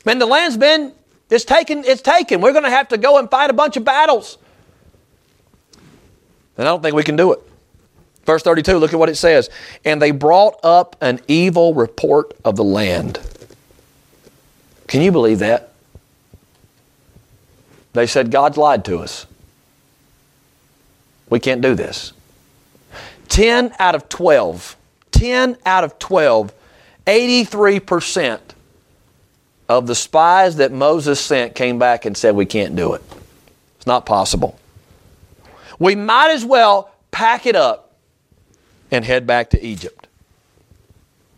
Man, 0.04 0.20
the 0.20 0.26
land's 0.26 0.56
been, 0.56 0.92
it's 1.28 1.44
taken, 1.44 1.85
it's 1.85 2.00
taken. 2.00 2.40
We're 2.40 2.52
going 2.52 2.64
to 2.64 2.70
have 2.70 2.88
to 2.88 2.99
go 2.99 3.18
and 3.18 3.28
fight 3.28 3.50
a 3.50 3.52
bunch 3.52 3.76
of 3.76 3.85
battles. 3.85 4.38
And 6.56 6.66
I 6.66 6.70
don't 6.70 6.82
think 6.82 6.94
we 6.94 7.02
can 7.02 7.16
do 7.16 7.32
it. 7.32 7.40
Verse 8.25 8.42
32, 8.42 8.78
look 8.78 8.92
at 8.92 8.99
what 8.99 9.08
it 9.08 9.16
says. 9.16 9.50
And 9.85 10.00
they 10.00 10.12
brought 10.12 10.61
up 10.62 10.97
an 11.00 11.20
evil 11.28 11.75
report 11.75 12.32
of 12.44 12.56
the 12.56 12.64
land. 12.64 13.18
Can 14.87 15.02
you 15.02 15.11
believe 15.11 15.40
that? 15.40 15.73
They 17.99 18.07
said, 18.07 18.31
God's 18.31 18.57
lied 18.57 18.85
to 18.85 18.99
us. 18.99 19.26
We 21.28 21.40
can't 21.40 21.61
do 21.61 21.75
this. 21.75 22.12
10 23.28 23.75
out 23.81 23.97
of 23.97 24.09
12, 24.09 24.76
10 25.11 25.57
out 25.67 25.83
of 25.83 25.99
12, 25.99 26.52
83% 27.09 28.40
of 29.69 29.88
the 29.88 29.97
spies 29.97 30.59
that 30.59 30.71
Moses 30.71 31.19
sent 31.19 31.57
came 31.57 31.81
back 31.81 32.05
and 32.05 32.17
said, 32.17 32.37
We 32.37 32.47
can't 32.47 32.76
do 32.76 32.95
it. 32.95 33.02
It's 33.78 33.87
not 33.88 34.07
possible. 34.07 34.61
We 35.81 35.97
might 35.97 36.31
as 36.31 36.45
well 36.45 36.93
pack 37.11 37.47
it 37.47 37.57
up 37.57 37.97
and 38.93 39.05
head 39.05 39.26
back 39.26 39.50
to 39.50 39.67
Egypt. 39.67 40.07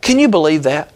Can 0.02 0.18
you 0.18 0.28
believe 0.28 0.64
that? 0.64 0.92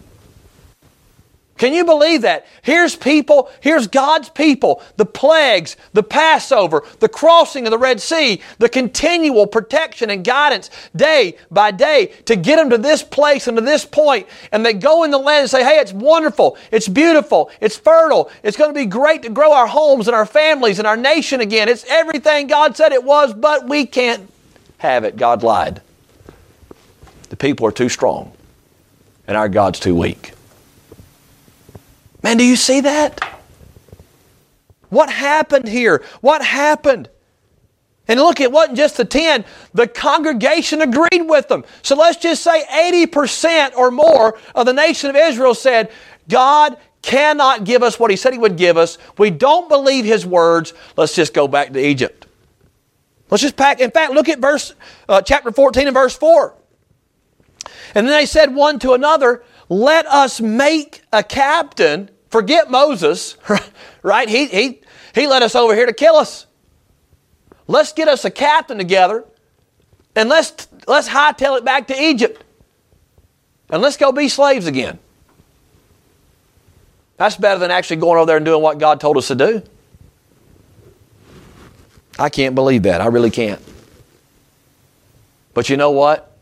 Can 1.56 1.73
you 1.73 1.84
believe 1.84 2.23
that? 2.23 2.46
Here's 2.62 2.96
people, 2.96 3.49
here's 3.61 3.87
God's 3.87 4.28
people, 4.28 4.82
the 4.96 5.06
plagues, 5.06 5.76
the 5.92 6.02
Passover, 6.02 6.82
the 6.99 7.08
crossing 7.08 7.64
of 7.66 7.70
the 7.70 7.78
Red 7.78 8.00
Sea, 8.00 8.40
the 8.58 8.68
continual 8.68 9.46
protection 9.46 10.11
and 10.11 10.25
guidance 10.25 10.68
day 10.96 11.37
by 11.52 11.70
day 11.70 12.06
to 12.25 12.34
get 12.34 12.56
them 12.56 12.70
to 12.70 12.78
this 12.78 13.04
place 13.04 13.46
and 13.46 13.56
to 13.56 13.62
this 13.62 13.84
point. 13.84 14.26
And 14.50 14.66
they 14.66 14.73
go 14.73 15.04
in 15.04 15.12
the 15.12 15.18
land 15.18 15.42
and 15.42 15.50
say, 15.50 15.62
hey, 15.62 15.78
it's 15.78 15.92
wonderful, 15.92 16.58
it's 16.73 16.88
beautiful, 16.88 17.50
it's 17.61 17.76
fertile, 17.76 18.30
it's 18.42 18.56
going 18.56 18.70
to 18.70 18.78
be 18.78 18.87
great 18.87 19.23
to 19.23 19.30
grow 19.30 19.52
our 19.52 19.68
homes 19.68 20.08
and 20.08 20.14
our 20.14 20.26
families 20.26 20.80
and 20.80 20.88
our 20.88 20.96
nation 20.96 21.40
again. 21.40 21.68
It's 21.68 21.84
everything 21.88 22.49
God 22.49 22.76
said 22.76 22.92
it 22.92 23.04
was, 23.04 23.32
but 23.32 23.68
we 23.68 23.87
can't 23.87 24.28
have 24.78 25.04
it. 25.04 25.16
God 25.16 25.44
lied. 25.44 25.80
The 27.28 27.37
people 27.37 27.66
are 27.66 27.73
too 27.73 27.88
strong, 27.88 28.32
and 29.28 29.37
our 29.37 29.49
God's 29.49 29.78
too 29.78 29.94
weak. 29.94 30.32
Man, 32.25 32.38
do 32.38 32.45
you 32.45 32.57
see 32.57 32.81
that? 32.81 33.21
What 34.88 35.11
happened 35.11 35.69
here? 35.69 36.02
What 36.23 36.43
happened? 36.43 37.11
And 38.09 38.19
look, 38.19 38.40
it 38.40 38.50
wasn't 38.50 38.78
just 38.78 38.97
the 38.97 39.04
10, 39.04 39.45
the 39.75 39.87
congregation 39.87 40.81
agreed 40.81 41.28
with 41.28 41.49
them. 41.49 41.64
So 41.83 41.97
let's 41.97 42.16
just 42.16 42.43
say 42.43 42.64
80% 42.64 43.75
or 43.75 43.90
more 43.90 44.38
of 44.54 44.64
the 44.64 44.73
nation 44.73 45.11
of 45.11 45.16
Israel 45.16 45.54
said, 45.54 45.93
God 46.26 46.78
cannot 47.02 47.64
give 47.64 47.83
us 47.83 48.00
what 48.00 48.11
He 48.11 48.16
said 48.16 48.33
He 48.33 48.38
would 48.38 48.57
give 48.57 48.78
us. 48.78 48.97
We 49.19 49.28
don't 49.28 49.69
believe 49.69 50.07
His 50.07 50.25
words. 50.25 50.73
Let's 50.97 51.14
just 51.14 51.35
go 51.35 51.47
back 51.47 51.75
to 51.75 51.87
Egypt. 51.87 52.26
Let's 53.28 53.43
just 53.43 53.57
pack. 53.57 53.81
In 53.81 53.90
fact, 53.90 54.12
look 54.12 54.31
at 54.31 54.38
verse, 54.38 54.75
uh, 55.11 55.21
chapter 55.21 55.52
14 55.52 55.88
and 55.88 55.95
verse 55.95 56.16
4. 56.16 56.54
And 57.95 58.09
then 58.09 58.16
they 58.19 58.26
said 58.26 58.54
one 58.54 58.78
to 58.78 58.93
another, 58.93 59.45
Let 59.69 60.07
us 60.07 60.40
make 60.40 61.02
a 61.12 61.23
captain 61.23 62.11
Forget 62.35 62.69
Moses, 62.69 63.37
right? 64.03 64.29
He, 64.29 64.47
he, 64.47 64.81
he 65.14 65.29
led 65.29 65.45
us 65.45 65.55
over 65.55 65.73
here 65.73 65.87
to 65.87 65.93
kill 65.93 66.17
us. 66.17 66.47
Let's 67.69 67.93
get 67.93 68.09
us 68.09 68.25
a 68.25 68.31
captain 68.31 68.76
together 68.76 69.25
and 70.17 70.29
let's, 70.29 70.67
let's 70.88 71.09
hightail 71.09 71.57
it 71.57 71.64
back 71.64 71.87
to 71.87 71.95
Egypt. 71.97 72.43
And 73.71 73.81
let's 73.81 73.97
go 73.97 74.11
be 74.11 74.29
slaves 74.29 74.67
again. 74.67 74.99
That's 77.19 77.37
better 77.37 77.61
than 77.61 77.71
actually 77.71 77.99
going 77.99 78.19
over 78.19 78.26
there 78.26 78.38
and 78.38 78.45
doing 78.45 78.62
what 78.62 78.79
God 78.79 78.99
told 78.99 79.17
us 79.17 79.29
to 79.29 79.37
do. 79.37 79.62
I 82.19 82.31
can't 82.31 82.57
believe 82.57 82.83
that. 82.83 83.00
I 83.00 83.07
really 83.07 83.31
can't. 83.31 83.62
But 85.55 85.69
you 85.69 85.76
know 85.76 85.93
what? 85.93 86.34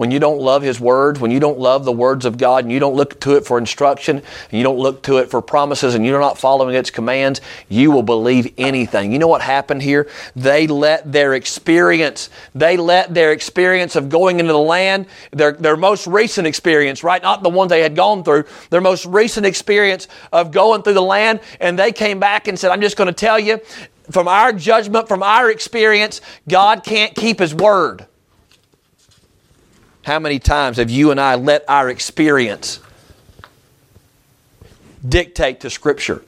When 0.00 0.10
you 0.10 0.18
don't 0.18 0.40
love 0.40 0.62
His 0.62 0.80
words, 0.80 1.20
when 1.20 1.30
you 1.30 1.38
don't 1.40 1.58
love 1.58 1.84
the 1.84 1.92
words 1.92 2.24
of 2.24 2.38
God, 2.38 2.64
and 2.64 2.72
you 2.72 2.80
don't 2.80 2.94
look 2.94 3.20
to 3.20 3.36
it 3.36 3.44
for 3.44 3.58
instruction, 3.58 4.16
and 4.16 4.52
you 4.58 4.62
don't 4.62 4.78
look 4.78 5.02
to 5.02 5.18
it 5.18 5.30
for 5.30 5.42
promises, 5.42 5.94
and 5.94 6.06
you're 6.06 6.18
not 6.18 6.38
following 6.38 6.74
its 6.74 6.88
commands, 6.88 7.42
you 7.68 7.90
will 7.90 8.02
believe 8.02 8.50
anything. 8.56 9.12
You 9.12 9.18
know 9.18 9.28
what 9.28 9.42
happened 9.42 9.82
here? 9.82 10.08
They 10.34 10.66
let 10.66 11.12
their 11.12 11.34
experience, 11.34 12.30
they 12.54 12.78
let 12.78 13.12
their 13.12 13.32
experience 13.32 13.94
of 13.94 14.08
going 14.08 14.40
into 14.40 14.54
the 14.54 14.58
land, 14.58 15.04
their, 15.32 15.52
their 15.52 15.76
most 15.76 16.06
recent 16.06 16.46
experience, 16.46 17.04
right? 17.04 17.22
Not 17.22 17.42
the 17.42 17.50
one 17.50 17.68
they 17.68 17.82
had 17.82 17.94
gone 17.94 18.24
through, 18.24 18.44
their 18.70 18.80
most 18.80 19.04
recent 19.04 19.44
experience 19.44 20.08
of 20.32 20.50
going 20.50 20.80
through 20.80 20.94
the 20.94 21.02
land, 21.02 21.40
and 21.60 21.78
they 21.78 21.92
came 21.92 22.18
back 22.18 22.48
and 22.48 22.58
said, 22.58 22.70
I'm 22.70 22.80
just 22.80 22.96
going 22.96 23.08
to 23.08 23.12
tell 23.12 23.38
you, 23.38 23.60
from 24.10 24.28
our 24.28 24.54
judgment, 24.54 25.08
from 25.08 25.22
our 25.22 25.50
experience, 25.50 26.22
God 26.48 26.84
can't 26.84 27.14
keep 27.14 27.38
His 27.38 27.54
word. 27.54 28.06
How 30.02 30.18
many 30.18 30.38
times 30.38 30.78
have 30.78 30.90
you 30.90 31.10
and 31.10 31.20
I 31.20 31.34
let 31.34 31.64
our 31.68 31.90
experience 31.90 32.80
dictate 35.06 35.60
to 35.60 35.70
Scripture? 35.70 36.22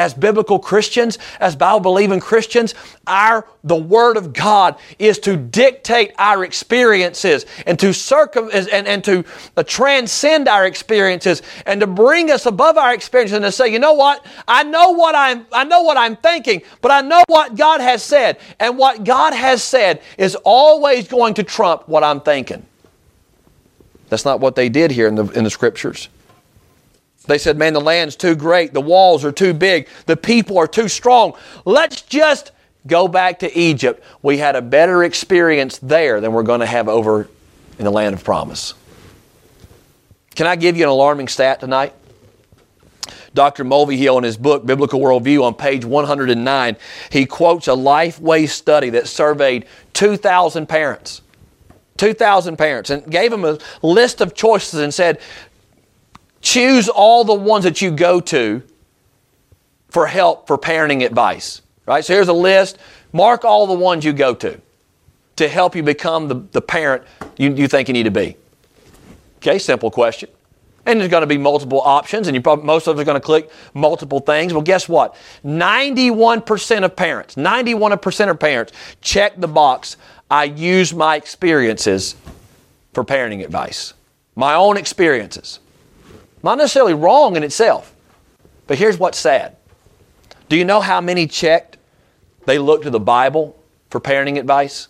As 0.00 0.14
biblical 0.14 0.58
Christians, 0.58 1.18
as 1.40 1.54
Bible 1.54 1.80
believing 1.80 2.20
Christians, 2.20 2.74
our 3.06 3.46
the 3.62 3.76
Word 3.76 4.16
of 4.16 4.32
God 4.32 4.76
is 4.98 5.18
to 5.20 5.36
dictate 5.36 6.12
our 6.16 6.42
experiences 6.42 7.44
and 7.66 7.78
to 7.78 7.92
circum 7.92 8.48
and, 8.52 8.86
and 8.86 9.04
to 9.04 9.24
uh, 9.58 9.62
transcend 9.62 10.48
our 10.48 10.66
experiences 10.66 11.42
and 11.66 11.80
to 11.80 11.86
bring 11.86 12.30
us 12.30 12.46
above 12.46 12.78
our 12.78 12.94
experiences 12.94 13.36
and 13.36 13.44
to 13.44 13.52
say, 13.52 13.68
you 13.68 13.78
know 13.78 13.92
what? 13.92 14.24
I 14.48 14.62
know 14.62 14.92
what 14.92 15.14
I'm 15.14 15.46
I 15.52 15.64
know 15.64 15.82
what 15.82 15.98
I'm 15.98 16.16
thinking, 16.16 16.62
but 16.80 16.90
I 16.90 17.02
know 17.02 17.22
what 17.28 17.56
God 17.56 17.82
has 17.82 18.02
said. 18.02 18.38
And 18.58 18.78
what 18.78 19.04
God 19.04 19.34
has 19.34 19.62
said 19.62 20.00
is 20.16 20.34
always 20.44 21.08
going 21.08 21.34
to 21.34 21.42
trump 21.42 21.86
what 21.88 22.02
I'm 22.02 22.22
thinking. 22.22 22.64
That's 24.08 24.24
not 24.24 24.40
what 24.40 24.56
they 24.56 24.70
did 24.70 24.90
here 24.90 25.08
in 25.08 25.14
the 25.16 25.28
in 25.32 25.44
the 25.44 25.50
scriptures. 25.50 26.08
They 27.30 27.38
said, 27.38 27.56
man, 27.56 27.72
the 27.72 27.80
land's 27.80 28.16
too 28.16 28.34
great. 28.34 28.74
The 28.74 28.80
walls 28.80 29.24
are 29.24 29.32
too 29.32 29.54
big. 29.54 29.88
The 30.06 30.16
people 30.16 30.58
are 30.58 30.66
too 30.66 30.88
strong. 30.88 31.34
Let's 31.64 32.02
just 32.02 32.50
go 32.86 33.06
back 33.08 33.38
to 33.40 33.58
Egypt. 33.58 34.02
We 34.22 34.38
had 34.38 34.56
a 34.56 34.62
better 34.62 35.04
experience 35.04 35.78
there 35.78 36.20
than 36.20 36.32
we're 36.32 36.42
going 36.42 36.60
to 36.60 36.66
have 36.66 36.88
over 36.88 37.28
in 37.78 37.84
the 37.84 37.90
land 37.90 38.14
of 38.14 38.24
promise. 38.24 38.74
Can 40.34 40.46
I 40.46 40.56
give 40.56 40.76
you 40.76 40.82
an 40.82 40.88
alarming 40.88 41.28
stat 41.28 41.60
tonight? 41.60 41.94
Dr. 43.32 43.64
Mulvihill, 43.64 44.18
in 44.18 44.24
his 44.24 44.36
book, 44.36 44.66
Biblical 44.66 44.98
Worldview, 45.00 45.44
on 45.44 45.54
page 45.54 45.84
109, 45.84 46.76
he 47.10 47.26
quotes 47.26 47.68
a 47.68 47.72
Lifeway 47.72 48.48
study 48.48 48.90
that 48.90 49.06
surveyed 49.06 49.66
2,000 49.92 50.66
parents. 50.66 51.22
2,000 51.96 52.56
parents 52.56 52.88
and 52.88 53.08
gave 53.10 53.30
them 53.30 53.44
a 53.44 53.58
list 53.82 54.22
of 54.22 54.34
choices 54.34 54.80
and 54.80 54.92
said, 54.92 55.20
Choose 56.40 56.88
all 56.88 57.24
the 57.24 57.34
ones 57.34 57.64
that 57.64 57.82
you 57.82 57.90
go 57.90 58.20
to 58.20 58.62
for 59.88 60.06
help 60.06 60.46
for 60.46 60.56
parenting 60.56 61.04
advice. 61.04 61.62
Right? 61.86 62.04
So 62.04 62.14
here's 62.14 62.28
a 62.28 62.32
list. 62.32 62.78
Mark 63.12 63.44
all 63.44 63.66
the 63.66 63.74
ones 63.74 64.04
you 64.04 64.12
go 64.12 64.34
to 64.34 64.60
to 65.36 65.48
help 65.48 65.74
you 65.74 65.82
become 65.82 66.28
the, 66.28 66.34
the 66.52 66.60
parent 66.60 67.02
you, 67.36 67.52
you 67.54 67.66
think 67.66 67.88
you 67.88 67.94
need 67.94 68.04
to 68.04 68.10
be. 68.10 68.36
Okay, 69.38 69.58
simple 69.58 69.90
question. 69.90 70.28
And 70.86 71.00
there's 71.00 71.10
going 71.10 71.22
to 71.22 71.26
be 71.26 71.38
multiple 71.38 71.80
options, 71.80 72.26
and 72.26 72.34
you 72.34 72.42
probably, 72.42 72.64
most 72.64 72.86
of 72.86 72.96
them 72.96 73.02
are 73.02 73.04
going 73.04 73.20
to 73.20 73.24
click 73.24 73.50
multiple 73.74 74.20
things. 74.20 74.52
Well, 74.52 74.62
guess 74.62 74.88
what? 74.88 75.14
91% 75.44 76.84
of 76.84 76.96
parents, 76.96 77.34
91% 77.36 78.30
of 78.30 78.38
parents 78.38 78.72
check 79.00 79.40
the 79.40 79.48
box. 79.48 79.96
I 80.30 80.44
use 80.44 80.94
my 80.94 81.16
experiences 81.16 82.16
for 82.92 83.04
parenting 83.04 83.44
advice, 83.44 83.94
my 84.36 84.54
own 84.54 84.76
experiences. 84.76 85.60
Not 86.42 86.58
necessarily 86.58 86.94
wrong 86.94 87.36
in 87.36 87.42
itself. 87.42 87.94
But 88.66 88.78
here's 88.78 88.98
what's 88.98 89.18
sad. 89.18 89.56
Do 90.48 90.56
you 90.56 90.64
know 90.64 90.80
how 90.80 91.00
many 91.00 91.26
checked 91.26 91.76
they 92.46 92.58
looked 92.58 92.84
to 92.84 92.90
the 92.90 93.00
Bible 93.00 93.56
for 93.90 94.00
parenting 94.00 94.38
advice? 94.38 94.88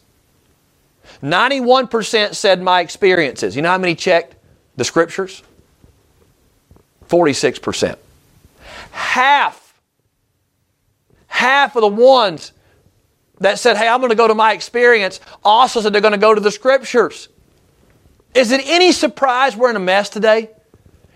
91% 1.22 2.34
said 2.34 2.62
my 2.62 2.80
experiences. 2.80 3.56
You 3.56 3.62
know 3.62 3.70
how 3.70 3.78
many 3.78 3.94
checked 3.94 4.36
the 4.76 4.84
scriptures? 4.84 5.42
46%. 7.08 7.96
Half, 8.92 9.80
half 11.26 11.74
of 11.76 11.82
the 11.82 11.88
ones 11.88 12.52
that 13.40 13.58
said, 13.58 13.76
hey, 13.76 13.88
I'm 13.88 14.00
going 14.00 14.10
to 14.10 14.16
go 14.16 14.28
to 14.28 14.34
my 14.34 14.52
experience 14.52 15.20
also 15.42 15.80
said 15.80 15.92
they're 15.92 16.00
going 16.00 16.12
to 16.12 16.18
go 16.18 16.34
to 16.34 16.40
the 16.40 16.50
scriptures. 16.50 17.28
Is 18.34 18.52
it 18.52 18.60
any 18.66 18.92
surprise 18.92 19.56
we're 19.56 19.70
in 19.70 19.76
a 19.76 19.80
mess 19.80 20.08
today? 20.08 20.50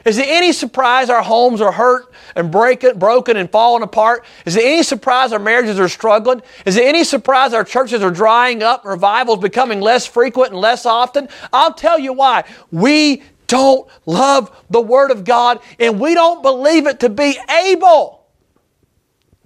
Is 0.05 0.19
it 0.19 0.29
any 0.29 0.53
surprise 0.53 1.09
our 1.09 1.23
homes 1.23 1.61
are 1.61 1.73
hurt 1.73 2.13
and 2.37 2.51
breaking, 2.51 2.99
broken 2.99 3.37
and 3.37 3.51
falling 3.51 3.83
apart? 3.83 4.25
Is 4.45 4.57
it 4.57 4.65
any 4.65 4.83
surprise 4.83 5.33
our 5.33 5.39
marriages 5.39 5.81
are 5.81 5.89
struggling? 5.89 6.43
Is 6.67 6.77
it 6.77 6.85
any 6.85 7.05
surprise 7.05 7.55
our 7.55 7.65
churches 7.65 8.03
are 8.03 8.11
drying 8.11 8.63
up 8.63 8.85
revivals 8.85 9.39
becoming 9.39 9.81
less 9.81 10.07
frequent 10.07 10.53
and 10.53 10.61
less 10.61 10.85
often? 10.85 11.29
I'll 11.53 11.73
tell 11.73 11.99
you 11.99 12.13
why. 12.13 12.45
We 12.71 13.23
don't 13.47 13.89
love 14.05 14.55
the 14.69 14.81
Word 14.81 15.11
of 15.11 15.25
God 15.25 15.61
and 15.81 15.99
we 15.99 16.15
don't 16.15 16.43
believe 16.43 16.87
it 16.87 17.01
to 17.01 17.09
be 17.09 17.39
able 17.49 18.27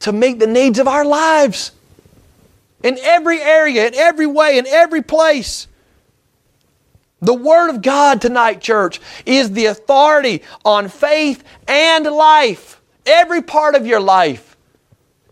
to 0.01 0.13
meet 0.13 0.41
the 0.41 0.47
needs 0.47 0.81
of 0.81 0.89
our 0.89 1.05
lives 1.05 1.71
in 2.83 2.99
every 3.03 3.41
area, 3.41 3.87
in 3.87 3.95
every 3.95 4.27
way, 4.27 4.59
in 4.59 4.67
every 4.67 5.03
place. 5.03 5.68
The 7.21 7.35
Word 7.35 7.71
of 7.71 7.83
God 7.83 8.21
tonight, 8.21 8.61
church, 8.61 9.01
is 9.27 9.51
the 9.53 9.67
authority 9.67 10.43
on 10.65 10.89
faith 10.89 11.43
and 11.67 12.05
life. 12.05 12.81
Every 13.05 13.43
part 13.43 13.75
of 13.75 13.87
your 13.87 14.01
life, 14.01 14.57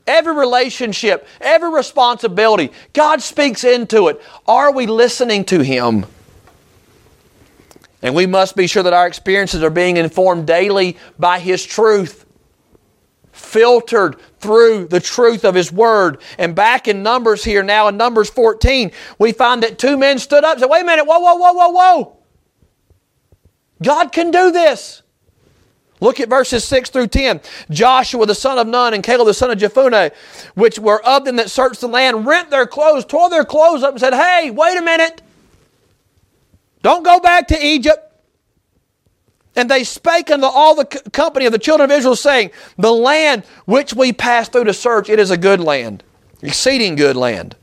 every 0.07 0.35
relationship, 0.35 1.29
every 1.41 1.71
responsibility, 1.71 2.73
God 2.93 3.23
speaks 3.23 3.63
into 3.63 4.09
it. 4.09 4.21
Are 4.49 4.73
we 4.73 4.87
listening 4.87 5.45
to 5.47 5.61
Him? 5.61 6.07
And 8.03 8.15
we 8.15 8.27
must 8.27 8.57
be 8.57 8.67
sure 8.67 8.83
that 8.83 8.93
our 8.93 9.07
experiences 9.07 9.63
are 9.63 9.71
being 9.71 9.97
informed 9.97 10.47
daily 10.47 10.97
by 11.19 11.39
His 11.39 11.65
truth 11.65 12.26
filtered 13.47 14.17
through 14.41 14.87
the 14.89 15.01
truth 15.01 15.45
of 15.45 15.55
His 15.55 15.73
Word. 15.73 16.21
And 16.39 16.55
back 16.55 16.89
in 16.89 17.03
Numbers 17.03 17.45
here 17.45 17.63
now, 17.63 17.89
in 17.89 17.97
Numbers 17.97 18.29
14, 18.31 18.93
we 19.19 19.33
find 19.33 19.63
that 19.63 19.79
two 19.79 19.97
men 19.97 20.19
stood 20.19 20.45
up 20.45 20.53
and 20.53 20.61
said, 20.61 20.71
Wait 20.71 20.83
a 20.83 20.85
minute, 20.85 21.05
whoa, 21.05 21.19
whoa, 21.19 21.37
whoa, 21.37 21.53
whoa, 21.53 21.69
whoa. 21.71 22.17
God 23.83 24.13
can 24.13 24.31
do 24.31 24.51
this. 24.51 25.03
Look 26.01 26.21
at 26.21 26.29
verses 26.29 26.65
6 26.65 26.91
through 26.91 27.07
10. 27.07 27.41
Joshua 27.71 28.27
the 28.27 28.35
son 28.35 28.59
of 28.59 28.67
Nun 28.67 28.93
and 28.93 29.03
Caleb 29.03 29.27
the 29.27 29.35
son 29.35 29.51
of 29.51 29.59
Jephunneh, 29.59 30.15
which 30.55 30.79
were 30.79 31.03
of 31.07 31.25
them 31.25 31.37
that 31.37 31.51
searched 31.51 31.81
the 31.81 31.89
land, 31.89 32.27
rent 32.27 32.51
their 32.51 32.67
clothes, 32.67 33.05
tore 33.07 33.31
their 33.31 33.45
clothes 33.45 33.83
up, 33.83 33.93
and 33.93 34.01
said, 34.01 34.13
Hey, 34.13 34.51
wait 34.51 34.77
a 34.77 34.83
minute. 34.83 35.23
Don't 36.83 37.03
go 37.03 37.19
back 37.19 37.49
to 37.49 37.67
Egypt. 37.67 38.07
And 39.57 39.71
they 39.71 39.85
spake 39.85 40.31
unto 40.31 40.47
all 40.47 40.75
the 40.75 40.85
company 40.85 41.47
of 41.47 41.53
the 41.53 41.59
children 41.59 41.91
of 41.91 41.97
Israel, 41.97 42.15
saying, 42.15 42.51
The 42.77 42.93
land 42.93 43.45
which 43.65 43.95
we 43.95 44.13
passed 44.13 44.53
through 44.53 44.65
to 44.65 44.75
search, 44.75 45.09
it 45.09 45.19
is 45.19 45.31
a 45.31 45.39
good 45.39 45.61
land, 45.61 46.05
exceeding 46.43 46.95
good 46.95 47.17
land. 47.17 47.57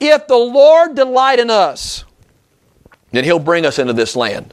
If 0.00 0.26
the 0.26 0.36
Lord 0.36 0.96
delight 0.96 1.38
in 1.38 1.48
us, 1.48 2.04
then 3.12 3.24
he'll 3.24 3.38
bring 3.38 3.64
us 3.64 3.78
into 3.78 3.92
this 3.92 4.16
land 4.16 4.52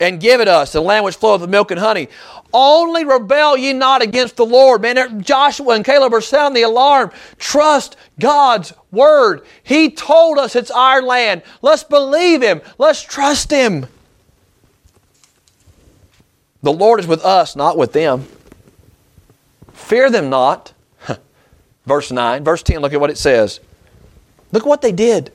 and 0.00 0.18
give 0.18 0.40
it 0.40 0.48
us, 0.48 0.72
the 0.72 0.80
land 0.80 1.04
which 1.04 1.16
floweth 1.16 1.42
with 1.42 1.50
milk 1.50 1.70
and 1.70 1.78
honey. 1.78 2.08
Only 2.52 3.04
rebel 3.04 3.56
ye 3.56 3.72
not 3.74 4.02
against 4.02 4.36
the 4.36 4.46
Lord. 4.46 4.80
Man, 4.80 5.22
Joshua 5.22 5.74
and 5.74 5.84
Caleb 5.84 6.14
are 6.14 6.22
sounding 6.22 6.62
the 6.62 6.68
alarm. 6.68 7.12
Trust 7.38 7.96
God's 8.18 8.72
word. 8.90 9.42
He 9.62 9.90
told 9.90 10.38
us 10.38 10.56
it's 10.56 10.70
our 10.70 11.02
land. 11.02 11.42
Let's 11.62 11.84
believe 11.84 12.42
Him. 12.42 12.62
Let's 12.78 13.02
trust 13.02 13.50
Him. 13.50 13.86
The 16.62 16.72
Lord 16.72 17.00
is 17.00 17.06
with 17.06 17.24
us, 17.24 17.56
not 17.56 17.76
with 17.76 17.92
them. 17.92 18.26
Fear 19.72 20.10
them 20.10 20.28
not. 20.30 20.72
Verse 21.86 22.10
9. 22.10 22.44
Verse 22.44 22.62
10, 22.62 22.80
look 22.80 22.92
at 22.92 23.00
what 23.00 23.10
it 23.10 23.18
says. 23.18 23.60
Look 24.52 24.66
what 24.66 24.82
they 24.82 24.92
did. 24.92 25.32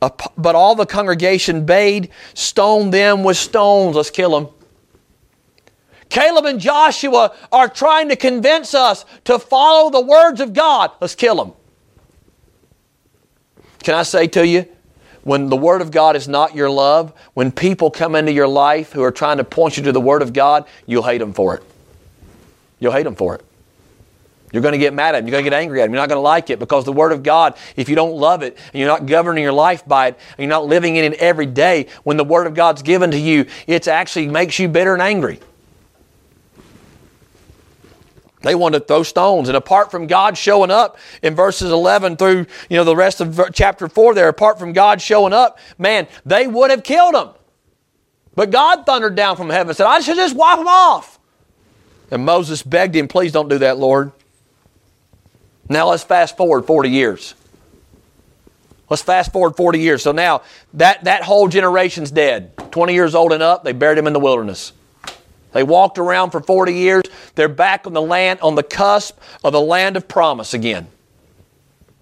But 0.00 0.54
all 0.54 0.74
the 0.74 0.86
congregation 0.86 1.64
bade, 1.64 2.10
stone 2.34 2.90
them 2.90 3.22
with 3.22 3.36
stones. 3.36 3.94
Let's 3.94 4.10
kill 4.10 4.30
them. 4.30 4.48
Caleb 6.08 6.44
and 6.44 6.60
Joshua 6.60 7.34
are 7.50 7.68
trying 7.68 8.08
to 8.08 8.16
convince 8.16 8.74
us 8.74 9.04
to 9.24 9.38
follow 9.38 9.90
the 9.90 10.00
words 10.00 10.40
of 10.40 10.52
God. 10.52 10.90
Let's 11.00 11.14
kill 11.14 11.36
them. 11.36 11.52
Can 13.82 13.94
I 13.94 14.02
say 14.02 14.26
to 14.28 14.46
you, 14.46 14.66
when 15.24 15.48
the 15.48 15.56
Word 15.56 15.82
of 15.82 15.90
God 15.90 16.16
is 16.16 16.26
not 16.26 16.54
your 16.54 16.70
love, 16.70 17.12
when 17.34 17.52
people 17.52 17.90
come 17.90 18.14
into 18.14 18.32
your 18.32 18.48
life 18.48 18.92
who 18.92 19.02
are 19.02 19.12
trying 19.12 19.36
to 19.36 19.44
point 19.44 19.76
you 19.76 19.84
to 19.84 19.92
the 19.92 20.00
Word 20.00 20.22
of 20.22 20.32
God, 20.32 20.66
you'll 20.86 21.04
hate 21.04 21.18
them 21.18 21.32
for 21.32 21.54
it. 21.54 21.62
You'll 22.80 22.92
hate 22.92 23.04
them 23.04 23.14
for 23.14 23.36
it. 23.36 23.44
You're 24.52 24.62
going 24.62 24.72
to 24.72 24.78
get 24.78 24.92
mad 24.92 25.14
at 25.14 25.20
them. 25.20 25.28
You're 25.28 25.32
going 25.32 25.44
to 25.44 25.50
get 25.50 25.56
angry 25.56 25.80
at 25.80 25.86
them. 25.86 25.94
You're 25.94 26.02
not 26.02 26.08
going 26.08 26.18
to 26.18 26.22
like 26.22 26.50
it 26.50 26.58
because 26.58 26.84
the 26.84 26.92
Word 26.92 27.12
of 27.12 27.22
God, 27.22 27.56
if 27.76 27.88
you 27.88 27.94
don't 27.94 28.14
love 28.14 28.42
it 28.42 28.58
and 28.72 28.80
you're 28.80 28.88
not 28.88 29.06
governing 29.06 29.42
your 29.42 29.52
life 29.52 29.86
by 29.86 30.08
it 30.08 30.18
and 30.30 30.38
you're 30.40 30.48
not 30.48 30.66
living 30.66 30.96
in 30.96 31.12
it 31.12 31.18
every 31.20 31.46
day, 31.46 31.86
when 32.02 32.16
the 32.16 32.24
Word 32.24 32.46
of 32.46 32.54
God's 32.54 32.82
given 32.82 33.12
to 33.12 33.18
you, 33.18 33.46
it 33.66 33.88
actually 33.88 34.28
makes 34.28 34.58
you 34.58 34.68
bitter 34.68 34.92
and 34.92 35.02
angry. 35.02 35.40
They 38.42 38.54
wanted 38.54 38.80
to 38.80 38.84
throw 38.84 39.02
stones. 39.02 39.48
And 39.48 39.56
apart 39.56 39.90
from 39.90 40.06
God 40.06 40.36
showing 40.36 40.70
up 40.70 40.98
in 41.22 41.34
verses 41.34 41.70
11 41.70 42.16
through, 42.16 42.46
you 42.68 42.76
know, 42.76 42.84
the 42.84 42.96
rest 42.96 43.20
of 43.20 43.40
chapter 43.52 43.88
4 43.88 44.14
there, 44.14 44.28
apart 44.28 44.58
from 44.58 44.72
God 44.72 45.00
showing 45.00 45.32
up, 45.32 45.58
man, 45.78 46.06
they 46.26 46.46
would 46.46 46.70
have 46.70 46.82
killed 46.82 47.14
them. 47.14 47.30
But 48.34 48.50
God 48.50 48.86
thundered 48.86 49.14
down 49.14 49.36
from 49.36 49.50
heaven 49.50 49.68
and 49.68 49.76
said, 49.76 49.86
I 49.86 50.00
should 50.00 50.16
just 50.16 50.34
wipe 50.34 50.58
them 50.58 50.66
off. 50.66 51.18
And 52.10 52.24
Moses 52.24 52.62
begged 52.62 52.96
him, 52.96 53.08
please 53.08 53.32
don't 53.32 53.48
do 53.48 53.58
that, 53.58 53.78
Lord. 53.78 54.12
Now 55.68 55.88
let's 55.88 56.02
fast 56.02 56.36
forward 56.36 56.66
40 56.66 56.90
years. 56.90 57.34
Let's 58.90 59.02
fast 59.02 59.32
forward 59.32 59.56
40 59.56 59.78
years. 59.78 60.02
So 60.02 60.12
now 60.12 60.42
that, 60.74 61.04
that 61.04 61.22
whole 61.22 61.48
generation's 61.48 62.10
dead. 62.10 62.52
20 62.72 62.92
years 62.92 63.14
old 63.14 63.32
and 63.32 63.42
up, 63.42 63.64
they 63.64 63.72
buried 63.72 63.96
him 63.96 64.06
in 64.06 64.12
the 64.12 64.20
wilderness. 64.20 64.72
They 65.52 65.62
walked 65.62 65.98
around 65.98 66.30
for 66.30 66.40
40 66.40 66.74
years. 66.74 67.02
They're 67.34 67.48
back 67.48 67.86
on 67.86 67.92
the 67.92 68.02
land, 68.02 68.40
on 68.40 68.54
the 68.54 68.62
cusp 68.62 69.18
of 69.44 69.52
the 69.52 69.60
land 69.60 69.96
of 69.96 70.08
promise 70.08 70.54
again. 70.54 70.88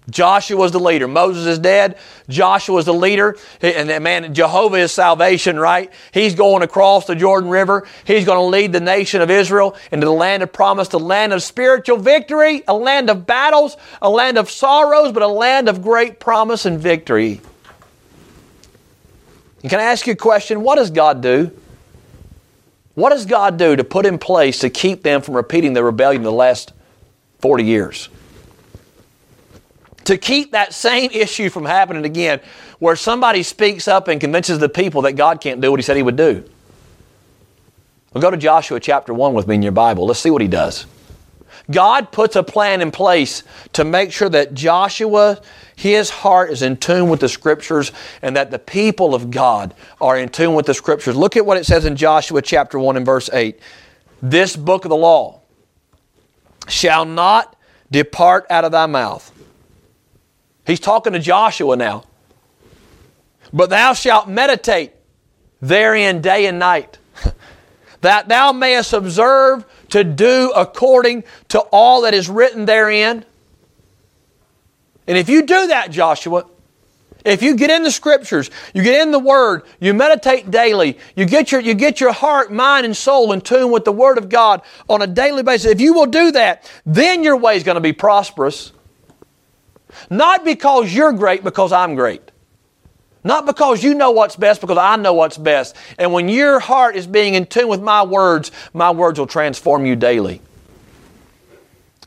Joshua 0.09 0.57
was 0.57 0.71
the 0.71 0.79
leader. 0.79 1.07
Moses 1.07 1.45
is 1.45 1.59
dead. 1.59 1.97
Joshua 2.27 2.79
is 2.79 2.85
the 2.85 2.93
leader. 2.93 3.37
And 3.61 4.03
man, 4.03 4.33
Jehovah 4.33 4.77
is 4.77 4.91
salvation, 4.91 5.59
right? 5.59 5.93
He's 6.11 6.35
going 6.35 6.63
across 6.63 7.05
the 7.05 7.15
Jordan 7.15 7.49
River. 7.49 7.87
He's 8.03 8.25
going 8.25 8.39
to 8.39 8.43
lead 8.43 8.73
the 8.73 8.81
nation 8.81 9.21
of 9.21 9.29
Israel 9.29 9.75
into 9.91 10.05
the 10.05 10.11
land 10.11 10.43
of 10.43 10.51
promise, 10.51 10.87
the 10.89 10.99
land 10.99 11.33
of 11.33 11.43
spiritual 11.43 11.97
victory, 11.97 12.63
a 12.67 12.73
land 12.73 13.09
of 13.09 13.25
battles, 13.25 13.77
a 14.01 14.09
land 14.09 14.37
of 14.37 14.49
sorrows, 14.49 15.11
but 15.13 15.23
a 15.23 15.27
land 15.27 15.69
of 15.69 15.81
great 15.81 16.19
promise 16.19 16.65
and 16.65 16.79
victory. 16.79 17.39
And 19.61 19.69
can 19.69 19.79
I 19.79 19.83
ask 19.83 20.07
you 20.07 20.13
a 20.13 20.17
question? 20.17 20.61
What 20.61 20.75
does 20.75 20.89
God 20.89 21.21
do? 21.21 21.51
What 22.93 23.11
does 23.11 23.25
God 23.25 23.57
do 23.57 23.75
to 23.75 23.83
put 23.83 24.05
in 24.05 24.17
place 24.17 24.59
to 24.59 24.69
keep 24.69 25.03
them 25.03 25.21
from 25.21 25.35
repeating 25.35 25.73
the 25.73 25.83
rebellion 25.83 26.23
the 26.23 26.31
last 26.31 26.73
40 27.39 27.63
years? 27.63 28.09
To 30.05 30.17
keep 30.17 30.51
that 30.51 30.73
same 30.73 31.11
issue 31.11 31.49
from 31.49 31.65
happening 31.65 32.05
again, 32.05 32.41
where 32.79 32.95
somebody 32.95 33.43
speaks 33.43 33.87
up 33.87 34.07
and 34.07 34.19
convinces 34.19 34.59
the 34.59 34.67
people 34.67 35.03
that 35.03 35.13
God 35.13 35.39
can't 35.39 35.61
do 35.61 35.71
what 35.71 35.79
He 35.79 35.83
said 35.83 35.95
He 35.95 36.03
would 36.03 36.17
do. 36.17 36.43
Well, 38.13 38.21
go 38.21 38.31
to 38.31 38.37
Joshua 38.37 38.79
chapter 38.79 39.13
1 39.13 39.33
with 39.33 39.47
me 39.47 39.55
in 39.55 39.61
your 39.61 39.71
Bible. 39.71 40.05
Let's 40.05 40.19
see 40.19 40.31
what 40.31 40.41
He 40.41 40.47
does. 40.47 40.85
God 41.69 42.11
puts 42.11 42.35
a 42.35 42.43
plan 42.43 42.81
in 42.81 42.91
place 42.91 43.43
to 43.73 43.83
make 43.83 44.11
sure 44.11 44.29
that 44.29 44.53
Joshua, 44.53 45.41
his 45.75 46.09
heart 46.09 46.49
is 46.51 46.61
in 46.61 46.77
tune 46.77 47.09
with 47.09 47.19
the 47.19 47.29
Scriptures 47.29 47.91
and 48.21 48.35
that 48.35 48.51
the 48.51 48.59
people 48.59 49.13
of 49.13 49.29
God 49.31 49.73
are 49.99 50.17
in 50.17 50.29
tune 50.29 50.55
with 50.55 50.65
the 50.65 50.73
Scriptures. 50.73 51.15
Look 51.15 51.37
at 51.37 51.45
what 51.45 51.57
it 51.57 51.65
says 51.65 51.85
in 51.85 51.95
Joshua 51.95 52.41
chapter 52.41 52.79
1 52.79 52.97
and 52.97 53.05
verse 53.05 53.29
8. 53.31 53.59
This 54.21 54.55
book 54.55 54.85
of 54.85 54.89
the 54.89 54.97
law 54.97 55.41
shall 56.67 57.05
not 57.05 57.55
depart 57.91 58.45
out 58.49 58.65
of 58.65 58.71
thy 58.71 58.85
mouth. 58.85 59.31
He's 60.65 60.79
talking 60.79 61.13
to 61.13 61.19
Joshua 61.19 61.75
now. 61.75 62.05
But 63.53 63.69
thou 63.69 63.93
shalt 63.93 64.29
meditate 64.29 64.93
therein 65.61 66.21
day 66.21 66.45
and 66.45 66.59
night, 66.59 66.97
that 68.01 68.27
thou 68.27 68.51
mayest 68.51 68.93
observe 68.93 69.65
to 69.89 70.03
do 70.03 70.51
according 70.55 71.23
to 71.49 71.59
all 71.59 72.01
that 72.01 72.13
is 72.13 72.29
written 72.29 72.65
therein. 72.65 73.25
And 75.07 75.17
if 75.17 75.29
you 75.29 75.43
do 75.43 75.67
that, 75.67 75.91
Joshua, 75.91 76.45
if 77.23 77.43
you 77.43 77.55
get 77.55 77.69
in 77.69 77.83
the 77.83 77.91
scriptures, 77.91 78.49
you 78.73 78.83
get 78.83 79.01
in 79.01 79.11
the 79.11 79.19
word, 79.19 79.63
you 79.79 79.93
meditate 79.93 80.49
daily, 80.49 80.97
you 81.15 81.25
get 81.25 81.51
your, 81.51 81.61
you 81.61 81.73
get 81.73 82.01
your 82.01 82.11
heart, 82.11 82.51
mind, 82.51 82.85
and 82.85 82.97
soul 82.97 83.31
in 83.31 83.41
tune 83.41 83.71
with 83.71 83.85
the 83.85 83.91
word 83.91 84.17
of 84.17 84.29
God 84.29 84.61
on 84.89 85.01
a 85.01 85.07
daily 85.07 85.43
basis, 85.43 85.71
if 85.71 85.81
you 85.81 85.93
will 85.93 86.07
do 86.07 86.31
that, 86.31 86.69
then 86.85 87.23
your 87.23 87.37
way 87.37 87.55
is 87.55 87.63
going 87.63 87.75
to 87.75 87.81
be 87.81 87.93
prosperous. 87.93 88.71
Not 90.09 90.43
because 90.43 90.93
you're 90.93 91.13
great, 91.13 91.43
because 91.43 91.71
I'm 91.71 91.95
great. 91.95 92.30
Not 93.23 93.45
because 93.45 93.83
you 93.83 93.93
know 93.93 94.11
what's 94.11 94.35
best, 94.35 94.61
because 94.61 94.77
I 94.77 94.95
know 94.95 95.13
what's 95.13 95.37
best. 95.37 95.75
And 95.99 96.11
when 96.11 96.27
your 96.27 96.59
heart 96.59 96.95
is 96.95 97.05
being 97.05 97.35
in 97.35 97.45
tune 97.45 97.67
with 97.67 97.81
my 97.81 98.03
words, 98.03 98.51
my 98.73 98.91
words 98.91 99.19
will 99.19 99.27
transform 99.27 99.85
you 99.85 99.95
daily. 99.95 100.41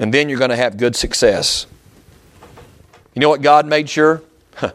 And 0.00 0.12
then 0.12 0.28
you're 0.28 0.38
going 0.38 0.50
to 0.50 0.56
have 0.56 0.76
good 0.76 0.96
success. 0.96 1.66
You 3.14 3.20
know 3.20 3.28
what 3.28 3.42
God 3.42 3.66
made 3.66 3.88
sure? 3.88 4.22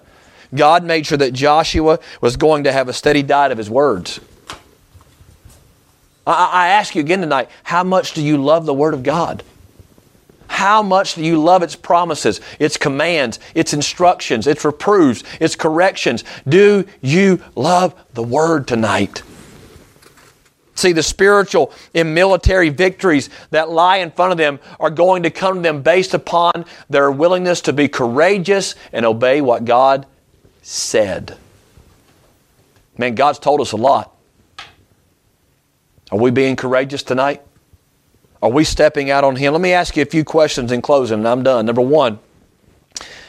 God 0.56 0.86
made 0.86 1.06
sure 1.06 1.18
that 1.18 1.34
Joshua 1.34 2.00
was 2.22 2.38
going 2.38 2.64
to 2.64 2.72
have 2.72 2.88
a 2.88 2.94
steady 2.94 3.22
diet 3.22 3.52
of 3.52 3.58
his 3.58 3.70
words. 3.70 4.22
I, 6.26 6.50
I 6.54 6.68
ask 6.70 6.96
you 6.96 7.02
again 7.02 7.20
tonight 7.20 7.50
how 7.64 7.84
much 7.84 8.14
do 8.14 8.22
you 8.22 8.38
love 8.38 8.66
the 8.66 8.74
Word 8.74 8.94
of 8.94 9.04
God? 9.04 9.44
How 10.50 10.82
much 10.82 11.14
do 11.14 11.24
you 11.24 11.42
love 11.42 11.64
its 11.64 11.76
promises, 11.76 12.42
its 12.58 12.76
commands, 12.76 13.40
its 13.56 13.74
instructions, 13.74 14.48
its 14.48 14.66
reproofs, 14.66 15.24
its 15.40 15.56
corrections? 15.56 16.24
Do 16.48 16.86
you 17.02 17.42
love 17.56 17.96
the 18.14 18.24
Word 18.24 18.68
tonight? 18.68 19.22
See, 20.74 20.92
the 20.92 21.04
spiritual 21.04 21.72
and 21.94 22.16
military 22.16 22.70
victories 22.70 23.30
that 23.52 23.70
lie 23.70 23.98
in 23.98 24.12
front 24.12 24.32
of 24.32 24.38
them 24.38 24.60
are 24.80 24.90
going 24.90 25.24
to 25.24 25.30
come 25.30 25.56
to 25.56 25.62
them 25.62 25.84
based 25.84 26.14
upon 26.14 26.66
their 26.90 27.12
willingness 27.12 27.62
to 27.62 27.74
be 27.74 27.88
courageous 27.88 28.76
and 28.92 29.06
obey 29.06 29.42
what 29.42 29.66
God 29.66 30.08
said. 30.64 31.38
Man, 32.98 33.16
God's 33.16 33.40
told 33.40 33.62
us 33.62 33.72
a 33.72 33.78
lot. 33.78 34.14
Are 36.12 36.18
we 36.18 36.32
being 36.32 36.56
courageous 36.56 37.04
tonight? 37.04 37.44
Are 38.42 38.50
we 38.50 38.64
stepping 38.64 39.10
out 39.10 39.24
on 39.24 39.36
Him? 39.36 39.54
Let 39.54 39.62
me 39.62 39.74
ask 39.74 39.98
you 39.98 40.04
a 40.04 40.06
few 40.06 40.24
questions 40.24 40.72
in 40.72 40.82
closing, 40.82 41.20
and 41.20 41.28
I'm 41.28 41.44
done. 41.44 41.66
Number 41.66 41.82
one, 41.82 42.20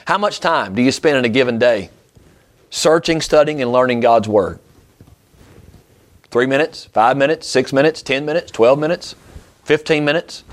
how 0.07 0.19
much 0.19 0.41
time 0.41 0.75
do 0.75 0.83
you 0.83 0.93
spend 0.93 1.19
in 1.19 1.25
a 1.25 1.29
given 1.29 1.59
day 1.59 1.91
searching, 2.71 3.21
studying, 3.21 3.61
and 3.61 3.73
learning 3.73 4.01
God's 4.01 4.29
Word? 4.29 4.61
Three 6.31 6.47
minutes, 6.47 6.85
five 6.87 7.17
minutes, 7.17 7.49
six 7.49 7.73
minutes, 7.73 8.03
10 8.03 8.25
minutes, 8.25 8.53
12 8.53 8.79
minutes, 8.79 9.17
15 9.65 10.05
minutes, 10.05 10.45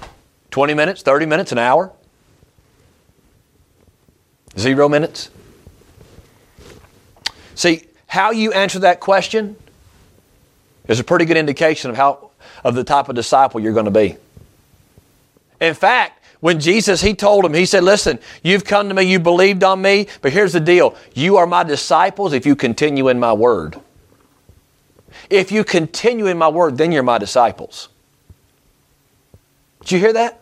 20 0.50 0.74
minutes, 0.74 1.04
30 1.04 1.28
minutes, 1.28 1.52
an 1.52 1.60
hour? 1.60 1.92
Zero 4.58 4.90
minutes? 4.90 5.30
See, 7.54 7.84
how 8.08 8.32
you 8.32 8.54
answer 8.54 8.80
that 8.80 9.00
question 9.00 9.56
is 10.88 11.00
a 11.00 11.04
pretty 11.04 11.26
good 11.26 11.38
indication 11.38 11.92
of 11.92 11.98
how 11.98 12.32
of 12.64 12.74
the 12.74 12.84
type 12.84 13.08
of 13.10 13.16
disciple 13.16 13.60
you're 13.60 13.74
going 13.74 13.86
to 13.86 13.92
be. 13.92 14.18
In 15.60 15.74
fact, 15.74 16.24
when 16.40 16.60
Jesus, 16.60 17.02
he 17.02 17.14
told 17.16 17.46
him, 17.46 17.54
he 17.54 17.66
said, 17.66 17.84
listen, 17.84 18.20
you've 18.44 18.64
come 18.64 18.90
to 18.90 18.96
me, 18.96 19.04
you 19.04 19.20
believed 19.20 19.64
on 19.64 19.82
me, 19.82 20.08
but 20.22 20.32
here's 20.32 20.54
the 20.54 20.60
deal. 20.60 20.96
You 21.16 21.38
are 21.38 21.48
my 21.48 21.64
disciples 21.64 22.34
if 22.34 22.46
you 22.46 22.56
continue 22.56 23.08
in 23.08 23.20
my 23.20 23.34
word. 23.34 23.80
If 25.30 25.52
you 25.52 25.64
continue 25.64 26.28
in 26.28 26.38
my 26.38 26.48
word, 26.48 26.78
then 26.78 26.92
you're 26.92 27.04
my 27.04 27.18
disciples. 27.18 27.90
Did 29.82 29.92
you 29.92 30.00
hear 30.00 30.14
that? 30.14 30.42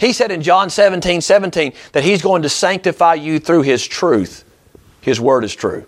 He 0.00 0.12
said 0.12 0.30
in 0.30 0.42
John 0.42 0.70
17, 0.70 1.20
17 1.20 1.72
that 1.92 2.04
he's 2.04 2.20
going 2.20 2.42
to 2.42 2.48
sanctify 2.48 3.14
you 3.14 3.38
through 3.38 3.62
his 3.62 3.86
truth. 3.86 4.44
His 5.00 5.20
word 5.20 5.44
is 5.44 5.54
true. 5.54 5.86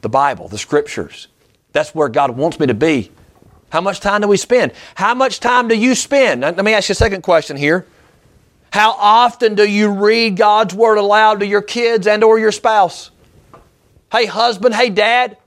The 0.00 0.08
Bible, 0.08 0.48
the 0.48 0.58
scriptures. 0.58 1.28
That's 1.72 1.94
where 1.94 2.08
God 2.08 2.30
wants 2.30 2.60
me 2.60 2.66
to 2.68 2.74
be. 2.74 3.10
How 3.74 3.80
much 3.80 3.98
time 3.98 4.20
do 4.20 4.28
we 4.28 4.36
spend? 4.36 4.70
How 4.94 5.14
much 5.14 5.40
time 5.40 5.66
do 5.66 5.76
you 5.76 5.96
spend? 5.96 6.42
Now, 6.42 6.50
let 6.50 6.64
me 6.64 6.74
ask 6.74 6.88
you 6.88 6.92
a 6.92 6.94
second 6.94 7.22
question 7.22 7.56
here. 7.56 7.84
How 8.72 8.92
often 8.92 9.56
do 9.56 9.68
you 9.68 9.90
read 9.90 10.36
God's 10.36 10.72
word 10.72 10.96
aloud 10.96 11.40
to 11.40 11.46
your 11.46 11.60
kids 11.60 12.06
and 12.06 12.22
or 12.22 12.38
your 12.38 12.52
spouse? 12.52 13.10
Hey 14.12 14.26
husband, 14.26 14.76
hey 14.76 14.90
dad, 14.90 15.38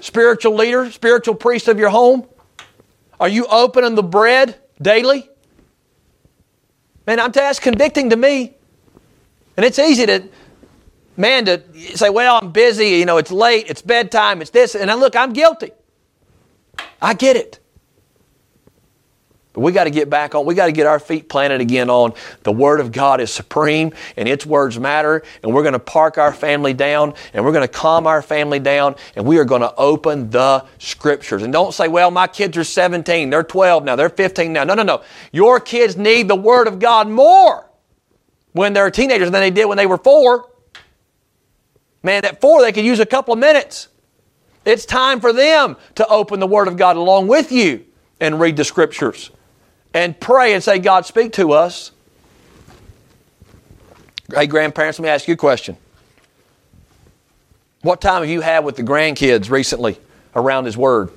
spiritual 0.00 0.54
leader, 0.54 0.90
spiritual 0.92 1.34
priest 1.34 1.66
of 1.66 1.78
your 1.78 1.88
home? 1.88 2.28
Are 3.18 3.28
you 3.30 3.46
opening 3.46 3.94
the 3.94 4.02
bread 4.02 4.58
daily? 4.82 5.30
Man, 7.06 7.18
I'm 7.18 7.32
that's 7.32 7.58
convicting 7.58 8.10
to 8.10 8.16
me. 8.16 8.52
And 9.56 9.64
it's 9.64 9.78
easy 9.78 10.04
to 10.04 10.28
man 11.16 11.46
to 11.46 11.62
say, 11.96 12.10
well, 12.10 12.38
I'm 12.42 12.52
busy, 12.52 12.88
you 12.88 13.06
know, 13.06 13.16
it's 13.16 13.32
late, 13.32 13.70
it's 13.70 13.80
bedtime, 13.80 14.42
it's 14.42 14.50
this. 14.50 14.74
And 14.74 14.90
I 14.90 14.94
look, 14.94 15.16
I'm 15.16 15.32
guilty. 15.32 15.70
I 17.00 17.14
get 17.14 17.36
it. 17.36 17.60
But 19.52 19.60
we 19.60 19.72
got 19.72 19.84
to 19.84 19.90
get 19.90 20.08
back 20.08 20.34
on, 20.34 20.46
we 20.46 20.54
got 20.54 20.66
to 20.66 20.72
get 20.72 20.86
our 20.86 20.98
feet 20.98 21.28
planted 21.28 21.60
again 21.60 21.90
on 21.90 22.14
the 22.42 22.52
Word 22.52 22.80
of 22.80 22.90
God 22.90 23.20
is 23.20 23.30
supreme 23.30 23.92
and 24.16 24.26
its 24.26 24.46
words 24.46 24.78
matter. 24.78 25.22
And 25.42 25.52
we're 25.52 25.62
going 25.62 25.74
to 25.74 25.78
park 25.78 26.16
our 26.16 26.32
family 26.32 26.72
down 26.72 27.12
and 27.34 27.44
we're 27.44 27.52
going 27.52 27.66
to 27.66 27.72
calm 27.72 28.06
our 28.06 28.22
family 28.22 28.58
down 28.58 28.96
and 29.14 29.26
we 29.26 29.38
are 29.38 29.44
going 29.44 29.60
to 29.60 29.74
open 29.74 30.30
the 30.30 30.64
Scriptures. 30.78 31.42
And 31.42 31.52
don't 31.52 31.74
say, 31.74 31.86
well, 31.88 32.10
my 32.10 32.26
kids 32.26 32.56
are 32.56 32.64
17, 32.64 33.28
they're 33.28 33.42
12 33.42 33.84
now, 33.84 33.94
they're 33.94 34.08
15 34.08 34.52
now. 34.54 34.64
No, 34.64 34.74
no, 34.74 34.82
no. 34.82 35.02
Your 35.32 35.60
kids 35.60 35.98
need 35.98 36.28
the 36.28 36.36
Word 36.36 36.66
of 36.66 36.78
God 36.78 37.08
more 37.08 37.68
when 38.52 38.72
they're 38.72 38.90
teenagers 38.90 39.30
than 39.30 39.40
they 39.40 39.50
did 39.50 39.66
when 39.66 39.76
they 39.76 39.86
were 39.86 39.98
four. 39.98 40.48
Man, 42.02 42.24
at 42.24 42.40
four, 42.40 42.62
they 42.62 42.72
could 42.72 42.86
use 42.86 43.00
a 43.00 43.06
couple 43.06 43.34
of 43.34 43.38
minutes. 43.38 43.88
It's 44.64 44.86
time 44.86 45.20
for 45.20 45.32
them 45.32 45.76
to 45.96 46.06
open 46.08 46.40
the 46.40 46.46
Word 46.46 46.68
of 46.68 46.78
God 46.78 46.96
along 46.96 47.28
with 47.28 47.52
you 47.52 47.84
and 48.18 48.40
read 48.40 48.56
the 48.56 48.64
Scriptures 48.64 49.30
and 49.94 50.18
pray 50.18 50.54
and 50.54 50.62
say, 50.62 50.78
God, 50.78 51.06
speak 51.06 51.32
to 51.34 51.52
us. 51.52 51.92
Hey, 54.34 54.46
grandparents, 54.46 54.98
let 54.98 55.02
me 55.04 55.08
ask 55.10 55.28
you 55.28 55.34
a 55.34 55.36
question. 55.36 55.76
What 57.82 58.00
time 58.00 58.22
have 58.22 58.30
you 58.30 58.40
had 58.40 58.64
with 58.64 58.76
the 58.76 58.82
grandkids 58.82 59.50
recently 59.50 59.98
around 60.34 60.64
His 60.64 60.76
Word? 60.76 61.10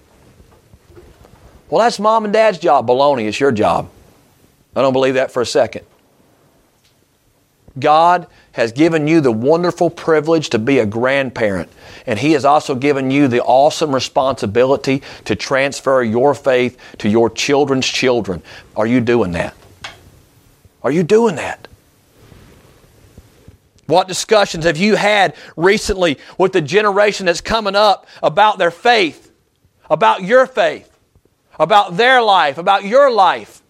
Well, 1.69 1.83
that's 1.83 1.99
mom 1.99 2.25
and 2.25 2.33
dad's 2.33 2.57
job. 2.57 2.87
Baloney, 2.87 3.27
it's 3.27 3.39
your 3.39 3.51
job. 3.51 3.89
I 4.75 4.81
don't 4.81 4.93
believe 4.93 5.13
that 5.13 5.31
for 5.31 5.41
a 5.41 5.45
second. 5.45 5.85
God 7.77 8.27
has 8.53 8.71
given 8.71 9.07
you 9.07 9.21
the 9.21 9.31
wonderful 9.31 9.89
privilege 9.89 10.49
to 10.51 10.59
be 10.59 10.79
a 10.79 10.85
grandparent, 10.85 11.69
and 12.05 12.17
He 12.17 12.31
has 12.31 12.45
also 12.45 12.75
given 12.75 13.11
you 13.11 13.27
the 13.27 13.41
awesome 13.41 13.93
responsibility 13.93 15.01
to 15.25 15.35
transfer 15.35 16.01
your 16.01 16.33
faith 16.33 16.79
to 16.99 17.09
your 17.09 17.29
children's 17.29 17.85
children. 17.85 18.41
Are 18.75 18.87
you 18.87 19.01
doing 19.01 19.33
that? 19.33 19.55
Are 20.83 20.91
you 20.91 21.03
doing 21.03 21.35
that? 21.35 21.67
What 23.87 24.07
discussions 24.07 24.65
have 24.65 24.77
you 24.77 24.95
had 24.95 25.35
recently 25.55 26.17
with 26.37 26.53
the 26.53 26.61
generation 26.61 27.25
that's 27.25 27.41
coming 27.41 27.75
up 27.75 28.07
about 28.23 28.57
their 28.57 28.71
faith, 28.71 29.31
about 29.89 30.23
your 30.23 30.47
faith, 30.47 30.91
about 31.59 31.97
their 31.97 32.21
life, 32.21 32.57
about 32.57 32.85
your 32.85 33.11
life? 33.11 33.61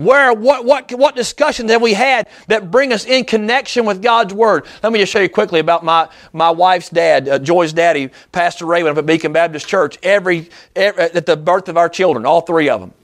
Where, 0.00 0.32
what, 0.32 0.64
what, 0.64 0.90
what 0.92 1.14
discussions 1.14 1.70
have 1.70 1.82
we 1.82 1.92
had 1.92 2.26
that 2.46 2.70
bring 2.70 2.90
us 2.90 3.04
in 3.04 3.26
connection 3.26 3.84
with 3.84 4.00
God's 4.00 4.32
Word? 4.32 4.64
Let 4.82 4.92
me 4.92 4.98
just 4.98 5.12
show 5.12 5.20
you 5.20 5.28
quickly 5.28 5.60
about 5.60 5.84
my, 5.84 6.08
my 6.32 6.48
wife's 6.48 6.88
dad, 6.88 7.28
uh, 7.28 7.38
Joy's 7.38 7.74
daddy, 7.74 8.08
Pastor 8.32 8.64
Raven 8.64 8.92
up 8.92 8.96
at 8.96 9.04
Beacon 9.04 9.34
Baptist 9.34 9.68
Church, 9.68 9.98
every, 10.02 10.48
every, 10.74 11.02
at 11.02 11.26
the 11.26 11.36
birth 11.36 11.68
of 11.68 11.76
our 11.76 11.90
children, 11.90 12.24
all 12.24 12.40
three 12.40 12.70
of 12.70 12.80
them. 12.80 12.94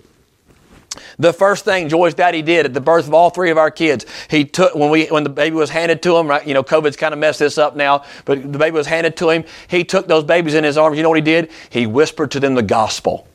The 1.19 1.35
first 1.35 1.67
thing 1.67 1.91
Joy's 1.91 2.15
daddy 2.15 2.41
did 2.41 2.65
at 2.65 2.73
the 2.73 2.81
birth 2.81 3.07
of 3.07 3.13
all 3.13 3.29
three 3.29 3.51
of 3.51 3.59
our 3.59 3.71
kids, 3.71 4.07
he 4.31 4.47
took 4.47 4.75
when 4.75 4.89
we 4.89 5.05
when 5.09 5.23
the 5.23 5.29
baby 5.29 5.55
was 5.55 5.69
handed 5.69 6.03
to 6.05 6.17
him. 6.17 6.27
Right, 6.27 6.47
you 6.47 6.55
know, 6.55 6.63
COVID's 6.63 6.97
kind 6.97 7.13
of 7.13 7.21
messed 7.21 7.41
this 7.41 7.59
up 7.59 7.77
now, 7.77 8.05
but 8.25 8.41
the 8.51 8.59
baby 8.59 8.75
was 8.75 8.87
handed 8.87 9.19
to 9.19 9.29
him. 9.29 9.45
He 9.69 9.85
took 9.85 10.09
those 10.09 10.25
babies 10.25 10.55
in 10.55 10.65
his 10.65 10.79
arms. 10.79 10.97
You 10.97 11.03
know 11.03 11.11
what 11.11 11.19
he 11.19 11.23
did? 11.23 11.51
He 11.69 11.87
whispered 11.87 12.31
to 12.31 12.41
them 12.41 12.55
the 12.55 12.63
gospel, 12.63 13.29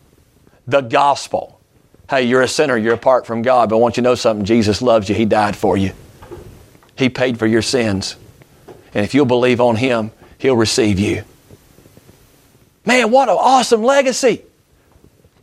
the 0.66 0.82
gospel 0.82 1.61
hey, 2.12 2.24
you're 2.24 2.42
a 2.42 2.48
sinner, 2.48 2.76
you're 2.76 2.94
apart 2.94 3.26
from 3.26 3.42
God, 3.42 3.70
but 3.70 3.78
I 3.78 3.80
want 3.80 3.96
you 3.96 4.04
to 4.04 4.10
know 4.10 4.16
something 4.16 4.46
Jesus 4.46 4.82
loves 4.82 5.08
you, 5.08 5.16
He 5.16 5.24
died 5.24 5.56
for 5.56 5.78
you. 5.78 5.94
He 6.98 7.08
paid 7.08 7.40
for 7.40 7.48
your 7.48 7.62
sins. 7.62 8.18
And 8.94 9.06
if 9.06 9.14
you'll 9.14 9.26
believe 9.26 9.62
on 9.62 9.78
Him, 9.78 10.12
He'll 10.38 10.58
receive 10.58 11.00
you. 11.00 11.24
Man, 12.86 13.12
what 13.12 13.30
an 13.30 13.38
awesome 13.40 13.82
legacy 13.82 14.44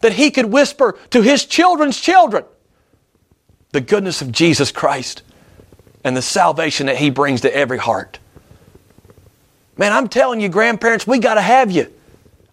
that 0.01 0.13
He 0.13 0.31
could 0.31 0.45
whisper 0.47 0.99
to 1.11 1.23
His 1.23 1.47
children's 1.47 1.99
children 1.99 2.45
the 3.73 3.81
goodness 3.81 4.21
of 4.21 4.31
Jesus 4.31 4.71
Christ 4.71 5.23
and 6.05 6.15
the 6.15 6.23
salvation 6.23 6.87
that 6.87 6.99
He 6.99 7.09
brings 7.09 7.41
to 7.43 7.57
every 7.57 7.79
heart. 7.79 8.19
Man, 9.79 9.93
I'm 9.93 10.09
telling 10.09 10.41
you, 10.41 10.51
grandparents, 10.51 11.07
we 11.07 11.19
got 11.19 11.35
to 11.35 11.41
have 11.41 11.71
you. 11.71 11.91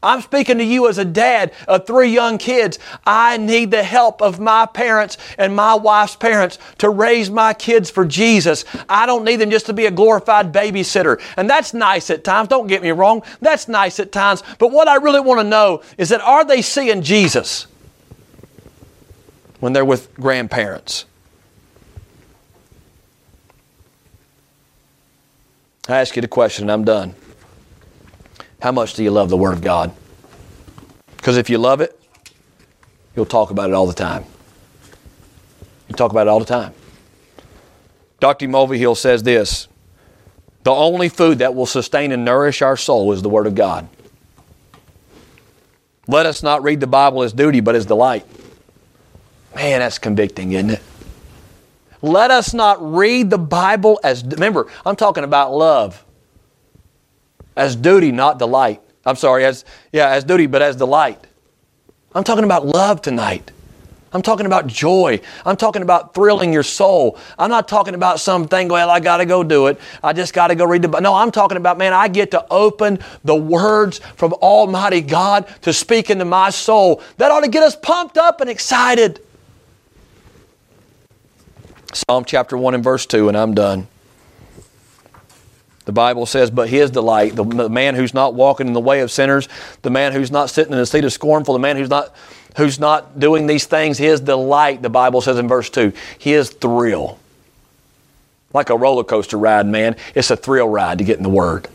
I'm 0.06 0.22
speaking 0.22 0.60
to 0.60 0.64
you 0.64 0.88
as 0.88 0.98
a 0.98 1.06
dad 1.06 1.52
of 1.68 1.88
three 1.88 2.10
young 2.10 2.38
kids. 2.38 2.80
I 3.06 3.38
need 3.38 3.72
the 3.72 3.84
help 3.84 4.22
of 4.22 4.40
my 4.40 4.68
parents 4.68 5.18
and 5.38 5.56
my 5.56 5.74
wife's 5.74 6.16
parents 6.16 6.60
to 6.78 6.90
raise 6.90 7.30
my 7.30 7.54
kids 7.54 7.90
for 7.90 8.06
Jesus. 8.06 8.64
I 8.88 9.06
don't 9.06 9.26
need 9.26 9.38
them 9.38 9.50
just 9.50 9.66
to 9.66 9.74
be 9.74 9.88
a 9.88 9.92
glorified 9.92 10.54
babysitter. 10.54 11.20
And 11.38 11.50
that's 11.50 11.74
nice 11.74 12.10
at 12.10 12.24
times. 12.24 12.50
Don't 12.50 12.68
get 12.68 12.84
me 12.84 12.92
wrong. 12.92 13.24
That's 13.42 13.68
nice 13.68 14.00
at 14.00 14.12
times. 14.12 14.44
But 14.60 14.72
what 14.72 14.88
I 14.88 14.98
really 14.98 15.20
want 15.20 15.40
to 15.40 15.44
know 15.44 15.82
is 15.98 16.10
that 16.10 16.22
are 16.22 16.46
they 16.46 16.62
seeing 16.62 17.02
Jesus 17.02 17.68
when 19.60 19.74
they're 19.74 19.84
with 19.84 20.14
grandparents? 20.14 21.06
I 25.88 26.00
ask 26.00 26.16
you 26.16 26.22
the 26.22 26.28
question, 26.28 26.66
and 26.66 26.72
I'm 26.72 26.84
done. 26.84 27.16
How 28.66 28.72
much 28.72 28.96
do 28.96 29.04
you 29.04 29.12
love 29.12 29.30
the 29.30 29.38
Word 29.38 29.54
of 29.54 29.62
God? 29.62 29.92
Because 31.18 31.38
if 31.38 31.52
you 31.52 31.60
love 31.60 31.82
it, 31.82 32.00
you'll 33.16 33.28
talk 33.28 33.52
about 33.52 33.70
it 33.70 33.74
all 33.74 33.86
the 33.86 33.94
time. 33.94 34.26
You 35.88 35.94
talk 35.94 36.10
about 36.10 36.26
it 36.26 36.32
all 36.32 36.40
the 36.40 36.48
time. 36.48 36.74
Dr. 38.20 38.48
Mulvihill 38.48 38.98
says 38.98 39.22
this 39.22 39.68
The 40.64 40.72
only 40.72 41.10
food 41.10 41.38
that 41.38 41.54
will 41.54 41.68
sustain 41.68 42.12
and 42.12 42.26
nourish 42.26 42.64
our 42.64 42.76
soul 42.76 43.12
is 43.12 43.22
the 43.22 43.30
Word 43.30 43.46
of 43.46 43.54
God. 43.54 43.88
Let 46.08 46.26
us 46.26 46.42
not 46.42 46.64
read 46.64 46.80
the 46.80 46.88
Bible 46.88 47.22
as 47.22 47.34
duty, 47.34 47.60
but 47.60 47.76
as 47.76 47.86
delight. 47.86 48.26
Man, 49.54 49.82
that's 49.82 50.00
convicting, 50.00 50.54
isn't 50.54 50.72
it? 50.72 50.82
Let 52.02 52.32
us 52.32 52.52
not 52.52 52.80
read 52.82 53.30
the 53.30 53.38
Bible 53.38 54.00
as, 54.04 54.26
remember, 54.26 54.66
I'm 54.84 54.96
talking 54.96 55.24
about 55.24 55.54
love. 55.54 56.04
As 57.56 57.76
duty, 57.76 58.12
not 58.12 58.40
delight. 58.40 58.82
I'm 59.06 59.16
sorry, 59.16 59.46
as, 59.46 59.66
yeah, 59.92 60.10
as 60.10 60.24
duty, 60.24 60.48
but 60.48 60.62
as 60.62 60.76
delight. 60.76 61.26
I'm 62.14 62.24
talking 62.24 62.44
about 62.44 62.66
love 62.66 63.02
tonight. 63.02 63.52
I'm 64.16 64.22
talking 64.22 64.46
about 64.46 64.66
joy. 64.66 65.20
I'm 65.46 65.58
talking 65.58 65.82
about 65.82 66.14
thrilling 66.14 66.54
your 66.54 66.64
soul. 66.64 67.20
I'm 67.38 67.50
not 67.50 67.68
talking 67.68 67.96
about 67.96 68.22
something, 68.22 68.70
well, 68.70 68.90
I 68.90 69.02
got 69.02 69.18
to 69.18 69.26
go 69.26 69.44
do 69.44 69.68
it. 69.68 69.78
I 70.02 70.14
just 70.14 70.34
got 70.34 70.48
to 70.48 70.56
go 70.56 70.66
read 70.66 70.84
the 70.84 70.88
Bible. 70.88 71.04
No, 71.04 71.14
I'm 71.14 71.32
talking 71.32 71.58
about, 71.58 71.78
man, 71.78 71.92
I 71.92 72.08
get 72.08 72.32
to 72.32 72.46
open 72.50 73.00
the 73.26 73.36
words 73.36 74.00
from 74.16 74.32
Almighty 74.34 75.02
God 75.02 75.54
to 75.64 75.74
speak 75.74 76.10
into 76.10 76.24
my 76.24 76.50
soul. 76.50 77.04
That 77.18 77.30
ought 77.30 77.42
to 77.42 77.50
get 77.50 77.62
us 77.62 77.76
pumped 77.76 78.18
up 78.18 78.40
and 78.40 78.50
excited. 78.50 79.20
Psalm 81.92 82.24
chapter 82.24 82.58
1 82.58 82.76
and 82.76 82.84
verse 82.84 83.06
2, 83.06 83.28
and 83.28 83.38
I'm 83.38 83.54
done. 83.54 83.88
The 85.86 85.92
Bible 85.92 86.26
says, 86.26 86.52
But 86.52 86.70
his 86.70 86.92
delight, 86.92 87.36
the 87.36 87.70
man 87.70 87.96
who's 87.96 88.14
not 88.14 88.34
walking 88.34 88.68
in 88.68 88.74
the 88.74 88.80
way 88.80 89.02
of 89.02 89.12
sinners, 89.12 89.48
the 89.84 89.90
man 89.90 90.12
who's 90.12 90.32
not 90.32 90.50
sitting 90.50 90.74
in 90.74 90.80
the 90.80 90.86
seat 90.86 91.06
of 91.06 91.14
scornful, 91.14 91.54
the 91.54 91.60
man 91.60 91.78
who's 91.78 91.90
not 91.90 92.16
who's 92.58 92.80
not 92.80 93.20
doing 93.20 93.48
these 93.48 93.66
things, 93.66 93.98
his 93.98 94.22
delight, 94.22 94.82
the 94.82 94.90
Bible 94.90 95.22
says 95.22 95.38
in 95.38 95.48
verse 95.48 95.70
2, 95.70 95.92
his 96.18 96.50
thrill. 96.50 97.20
Like 98.54 98.70
a 98.70 98.78
roller 98.78 99.04
coaster 99.04 99.38
ride, 99.38 99.66
man. 99.66 99.98
It's 100.14 100.32
a 100.32 100.38
thrill 100.38 100.70
ride 100.70 101.00
to 101.00 101.04
get 101.04 101.18
in 101.18 101.24
the 101.24 101.30
Word. 101.30 101.68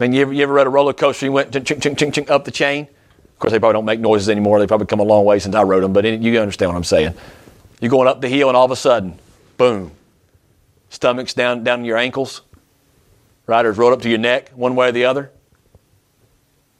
I 0.00 0.04
mean, 0.04 0.12
you 0.12 0.22
ever, 0.22 0.32
you 0.32 0.42
ever 0.42 0.54
rode 0.54 0.66
a 0.66 0.70
roller 0.70 0.92
coaster 0.92 1.26
and 1.26 1.30
you 1.30 1.34
went 1.34 1.52
ching, 1.52 1.80
ching, 1.80 1.96
ching, 1.96 2.12
ching, 2.12 2.30
up 2.30 2.44
the 2.44 2.50
chain? 2.50 2.84
Of 2.84 3.38
course, 3.38 3.52
they 3.52 3.58
probably 3.58 3.74
don't 3.74 3.84
make 3.84 4.00
noises 4.00 4.28
anymore. 4.28 4.58
They 4.58 4.66
probably 4.66 4.86
come 4.86 5.00
a 5.00 5.04
long 5.04 5.24
way 5.24 5.38
since 5.38 5.54
I 5.54 5.62
rode 5.62 5.82
them, 5.82 5.92
but 5.92 6.04
you 6.04 6.40
understand 6.40 6.70
what 6.70 6.76
I'm 6.76 6.84
saying. 6.84 7.14
You're 7.80 7.90
going 7.90 8.08
up 8.08 8.20
the 8.20 8.28
hill, 8.28 8.48
and 8.48 8.56
all 8.56 8.64
of 8.64 8.70
a 8.70 8.76
sudden, 8.76 9.18
boom, 9.56 9.92
stomach's 10.88 11.34
down, 11.34 11.62
down 11.62 11.84
your 11.84 11.98
ankles, 11.98 12.40
riders 13.48 13.78
rolled 13.78 13.94
up 13.94 14.02
to 14.02 14.08
your 14.08 14.18
neck, 14.18 14.50
one 14.50 14.76
way 14.76 14.90
or 14.90 14.92
the 14.92 15.06
other. 15.06 15.32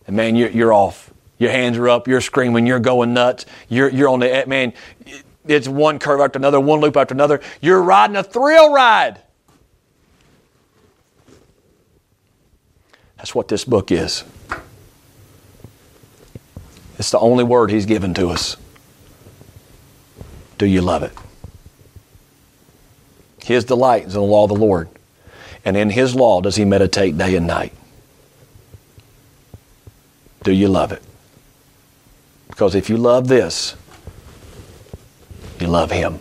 And 0.06 0.14
man, 0.14 0.36
you're, 0.36 0.50
you're 0.50 0.72
off. 0.72 1.12
Your 1.38 1.50
hands 1.50 1.78
are 1.78 1.88
up, 1.88 2.08
you're 2.08 2.20
screaming, 2.20 2.66
you're 2.66 2.80
going 2.80 3.14
nuts. 3.14 3.46
You're, 3.68 3.88
you're 3.88 4.08
on 4.08 4.20
the, 4.20 4.44
man, 4.46 4.72
it's 5.46 5.68
one 5.68 5.98
curve 5.98 6.20
after 6.20 6.38
another, 6.38 6.60
one 6.60 6.80
loop 6.80 6.96
after 6.96 7.14
another. 7.14 7.40
You're 7.60 7.82
riding 7.82 8.16
a 8.16 8.22
thrill 8.22 8.72
ride. 8.72 9.22
That's 13.16 13.34
what 13.34 13.48
this 13.48 13.64
book 13.64 13.90
is. 13.90 14.24
It's 16.98 17.10
the 17.10 17.18
only 17.18 17.44
word 17.44 17.70
He's 17.70 17.86
given 17.86 18.14
to 18.14 18.28
us. 18.28 18.56
Do 20.58 20.66
you 20.66 20.82
love 20.82 21.04
it? 21.04 21.12
His 23.42 23.64
delight 23.64 24.06
is 24.06 24.14
in 24.14 24.20
the 24.20 24.26
law 24.26 24.44
of 24.44 24.50
the 24.50 24.56
Lord. 24.56 24.88
And 25.64 25.76
in 25.76 25.90
His 25.90 26.14
law 26.14 26.40
does 26.40 26.56
He 26.56 26.64
meditate 26.64 27.18
day 27.18 27.34
and 27.34 27.46
night. 27.46 27.72
Do 30.42 30.52
you 30.52 30.68
love 30.68 30.92
it? 30.92 31.02
Because 32.48 32.74
if 32.74 32.88
you 32.88 32.96
love 32.96 33.28
this, 33.28 33.76
you 35.60 35.66
love 35.66 35.90
Him. 35.90 36.20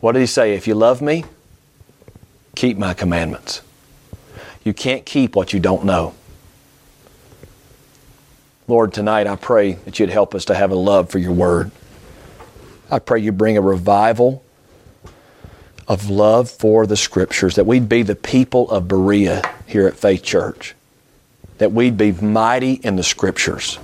What 0.00 0.12
did 0.12 0.20
He 0.20 0.26
say? 0.26 0.54
If 0.54 0.66
you 0.66 0.74
love 0.74 1.00
me, 1.00 1.24
keep 2.54 2.76
my 2.76 2.94
commandments. 2.94 3.62
You 4.64 4.72
can't 4.72 5.04
keep 5.04 5.34
what 5.34 5.52
you 5.52 5.60
don't 5.60 5.84
know. 5.84 6.14
Lord, 8.68 8.92
tonight 8.92 9.26
I 9.26 9.36
pray 9.36 9.72
that 9.72 9.98
you'd 9.98 10.10
help 10.10 10.34
us 10.34 10.44
to 10.46 10.54
have 10.54 10.70
a 10.70 10.76
love 10.76 11.10
for 11.10 11.18
your 11.18 11.32
word. 11.32 11.70
I 12.90 12.98
pray 12.98 13.20
you 13.20 13.32
bring 13.32 13.56
a 13.56 13.60
revival 13.60 14.44
of 15.88 16.08
love 16.08 16.50
for 16.50 16.86
the 16.86 16.96
scriptures, 16.96 17.56
that 17.56 17.64
we'd 17.64 17.88
be 17.88 18.02
the 18.02 18.14
people 18.14 18.70
of 18.70 18.88
Berea 18.88 19.42
here 19.66 19.86
at 19.86 19.96
Faith 19.96 20.22
Church, 20.22 20.74
that 21.58 21.72
we'd 21.72 21.96
be 21.96 22.12
mighty 22.12 22.74
in 22.74 22.96
the 22.96 23.02
scriptures 23.02 23.78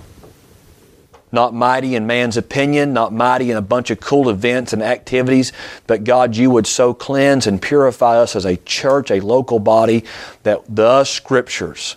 not 1.33 1.55
mighty 1.55 1.95
in 1.95 2.07
man's 2.07 2.37
opinion, 2.37 2.93
not 2.93 3.13
mighty 3.13 3.51
in 3.51 3.57
a 3.57 3.63
bunch 3.63 3.91
of 3.91 4.01
cool 4.01 4.29
events 4.31 4.73
and 4.73 4.83
activities, 4.83 5.53
but 5.87 6.05
God, 6.05 6.37
you 6.37 6.51
would 6.51 6.67
so 6.67 6.95
cleanse 6.95 7.47
and 7.47 7.61
purify 7.61 8.19
us 8.19 8.35
as 8.35 8.45
a 8.45 8.57
church, 8.57 9.11
a 9.11 9.21
local 9.21 9.59
body, 9.59 10.05
that 10.43 10.63
the 10.69 11.05
Scriptures 11.05 11.97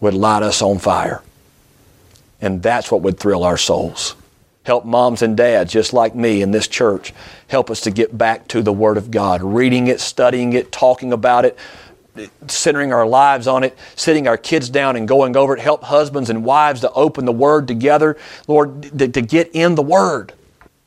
would 0.00 0.14
light 0.14 0.42
us 0.42 0.60
on 0.60 0.78
fire. 0.78 1.22
And 2.40 2.62
that's 2.62 2.90
what 2.90 3.00
would 3.02 3.18
thrill 3.18 3.44
our 3.44 3.56
souls. 3.56 4.14
Help 4.64 4.86
moms 4.86 5.22
and 5.22 5.36
dads 5.36 5.72
just 5.72 5.92
like 5.92 6.14
me 6.14 6.42
in 6.42 6.50
this 6.50 6.66
church. 6.66 7.12
Help 7.48 7.70
us 7.70 7.82
to 7.82 7.90
get 7.90 8.16
back 8.16 8.48
to 8.48 8.62
the 8.62 8.72
Word 8.72 8.96
of 8.96 9.10
God, 9.10 9.42
reading 9.42 9.86
it, 9.88 10.00
studying 10.00 10.54
it, 10.54 10.72
talking 10.72 11.12
about 11.12 11.44
it, 11.44 11.58
centering 12.48 12.92
our 12.92 13.06
lives 13.06 13.46
on 13.46 13.62
it, 13.62 13.76
sitting 13.94 14.26
our 14.26 14.38
kids 14.38 14.70
down 14.70 14.96
and 14.96 15.06
going 15.06 15.36
over 15.36 15.54
it. 15.54 15.60
Help 15.60 15.84
husbands 15.84 16.30
and 16.30 16.44
wives 16.44 16.80
to 16.80 16.90
open 16.92 17.26
the 17.26 17.32
Word 17.32 17.68
together, 17.68 18.16
Lord, 18.48 18.98
to, 18.98 19.08
to 19.08 19.20
get 19.20 19.50
in 19.52 19.74
the 19.74 19.82
Word. 19.82 20.32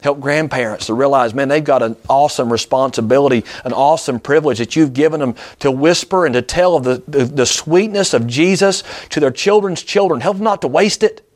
Help 0.02 0.20
grandparents 0.20 0.86
to 0.88 0.94
realize, 0.94 1.34
man, 1.34 1.48
they've 1.48 1.64
got 1.64 1.82
an 1.82 1.96
awesome 2.08 2.52
responsibility, 2.52 3.44
an 3.66 3.74
awesome 3.74 4.20
privilege 4.20 4.60
that 4.60 4.76
you've 4.76 4.94
given 4.94 5.20
them 5.20 5.36
to 5.60 5.72
whisper 5.72 6.26
and 6.26 6.34
to 6.34 6.42
tell 6.42 6.76
of 6.76 6.84
the, 6.84 7.04
the, 7.08 7.26
the 7.26 7.46
sweetness 7.46 8.14
of 8.14 8.26
Jesus 8.28 8.84
to 9.10 9.20
their 9.20 9.32
children's 9.32 9.84
children. 9.84 10.22
Help 10.22 10.38
them 10.38 10.44
not 10.44 10.62
to 10.62 10.68
waste 10.68 11.04
it. 11.04 11.28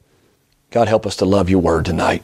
God, 0.69 0.87
help 0.87 1.05
us 1.05 1.17
to 1.17 1.25
love 1.25 1.49
your 1.49 1.59
word 1.59 1.85
tonight. 1.85 2.23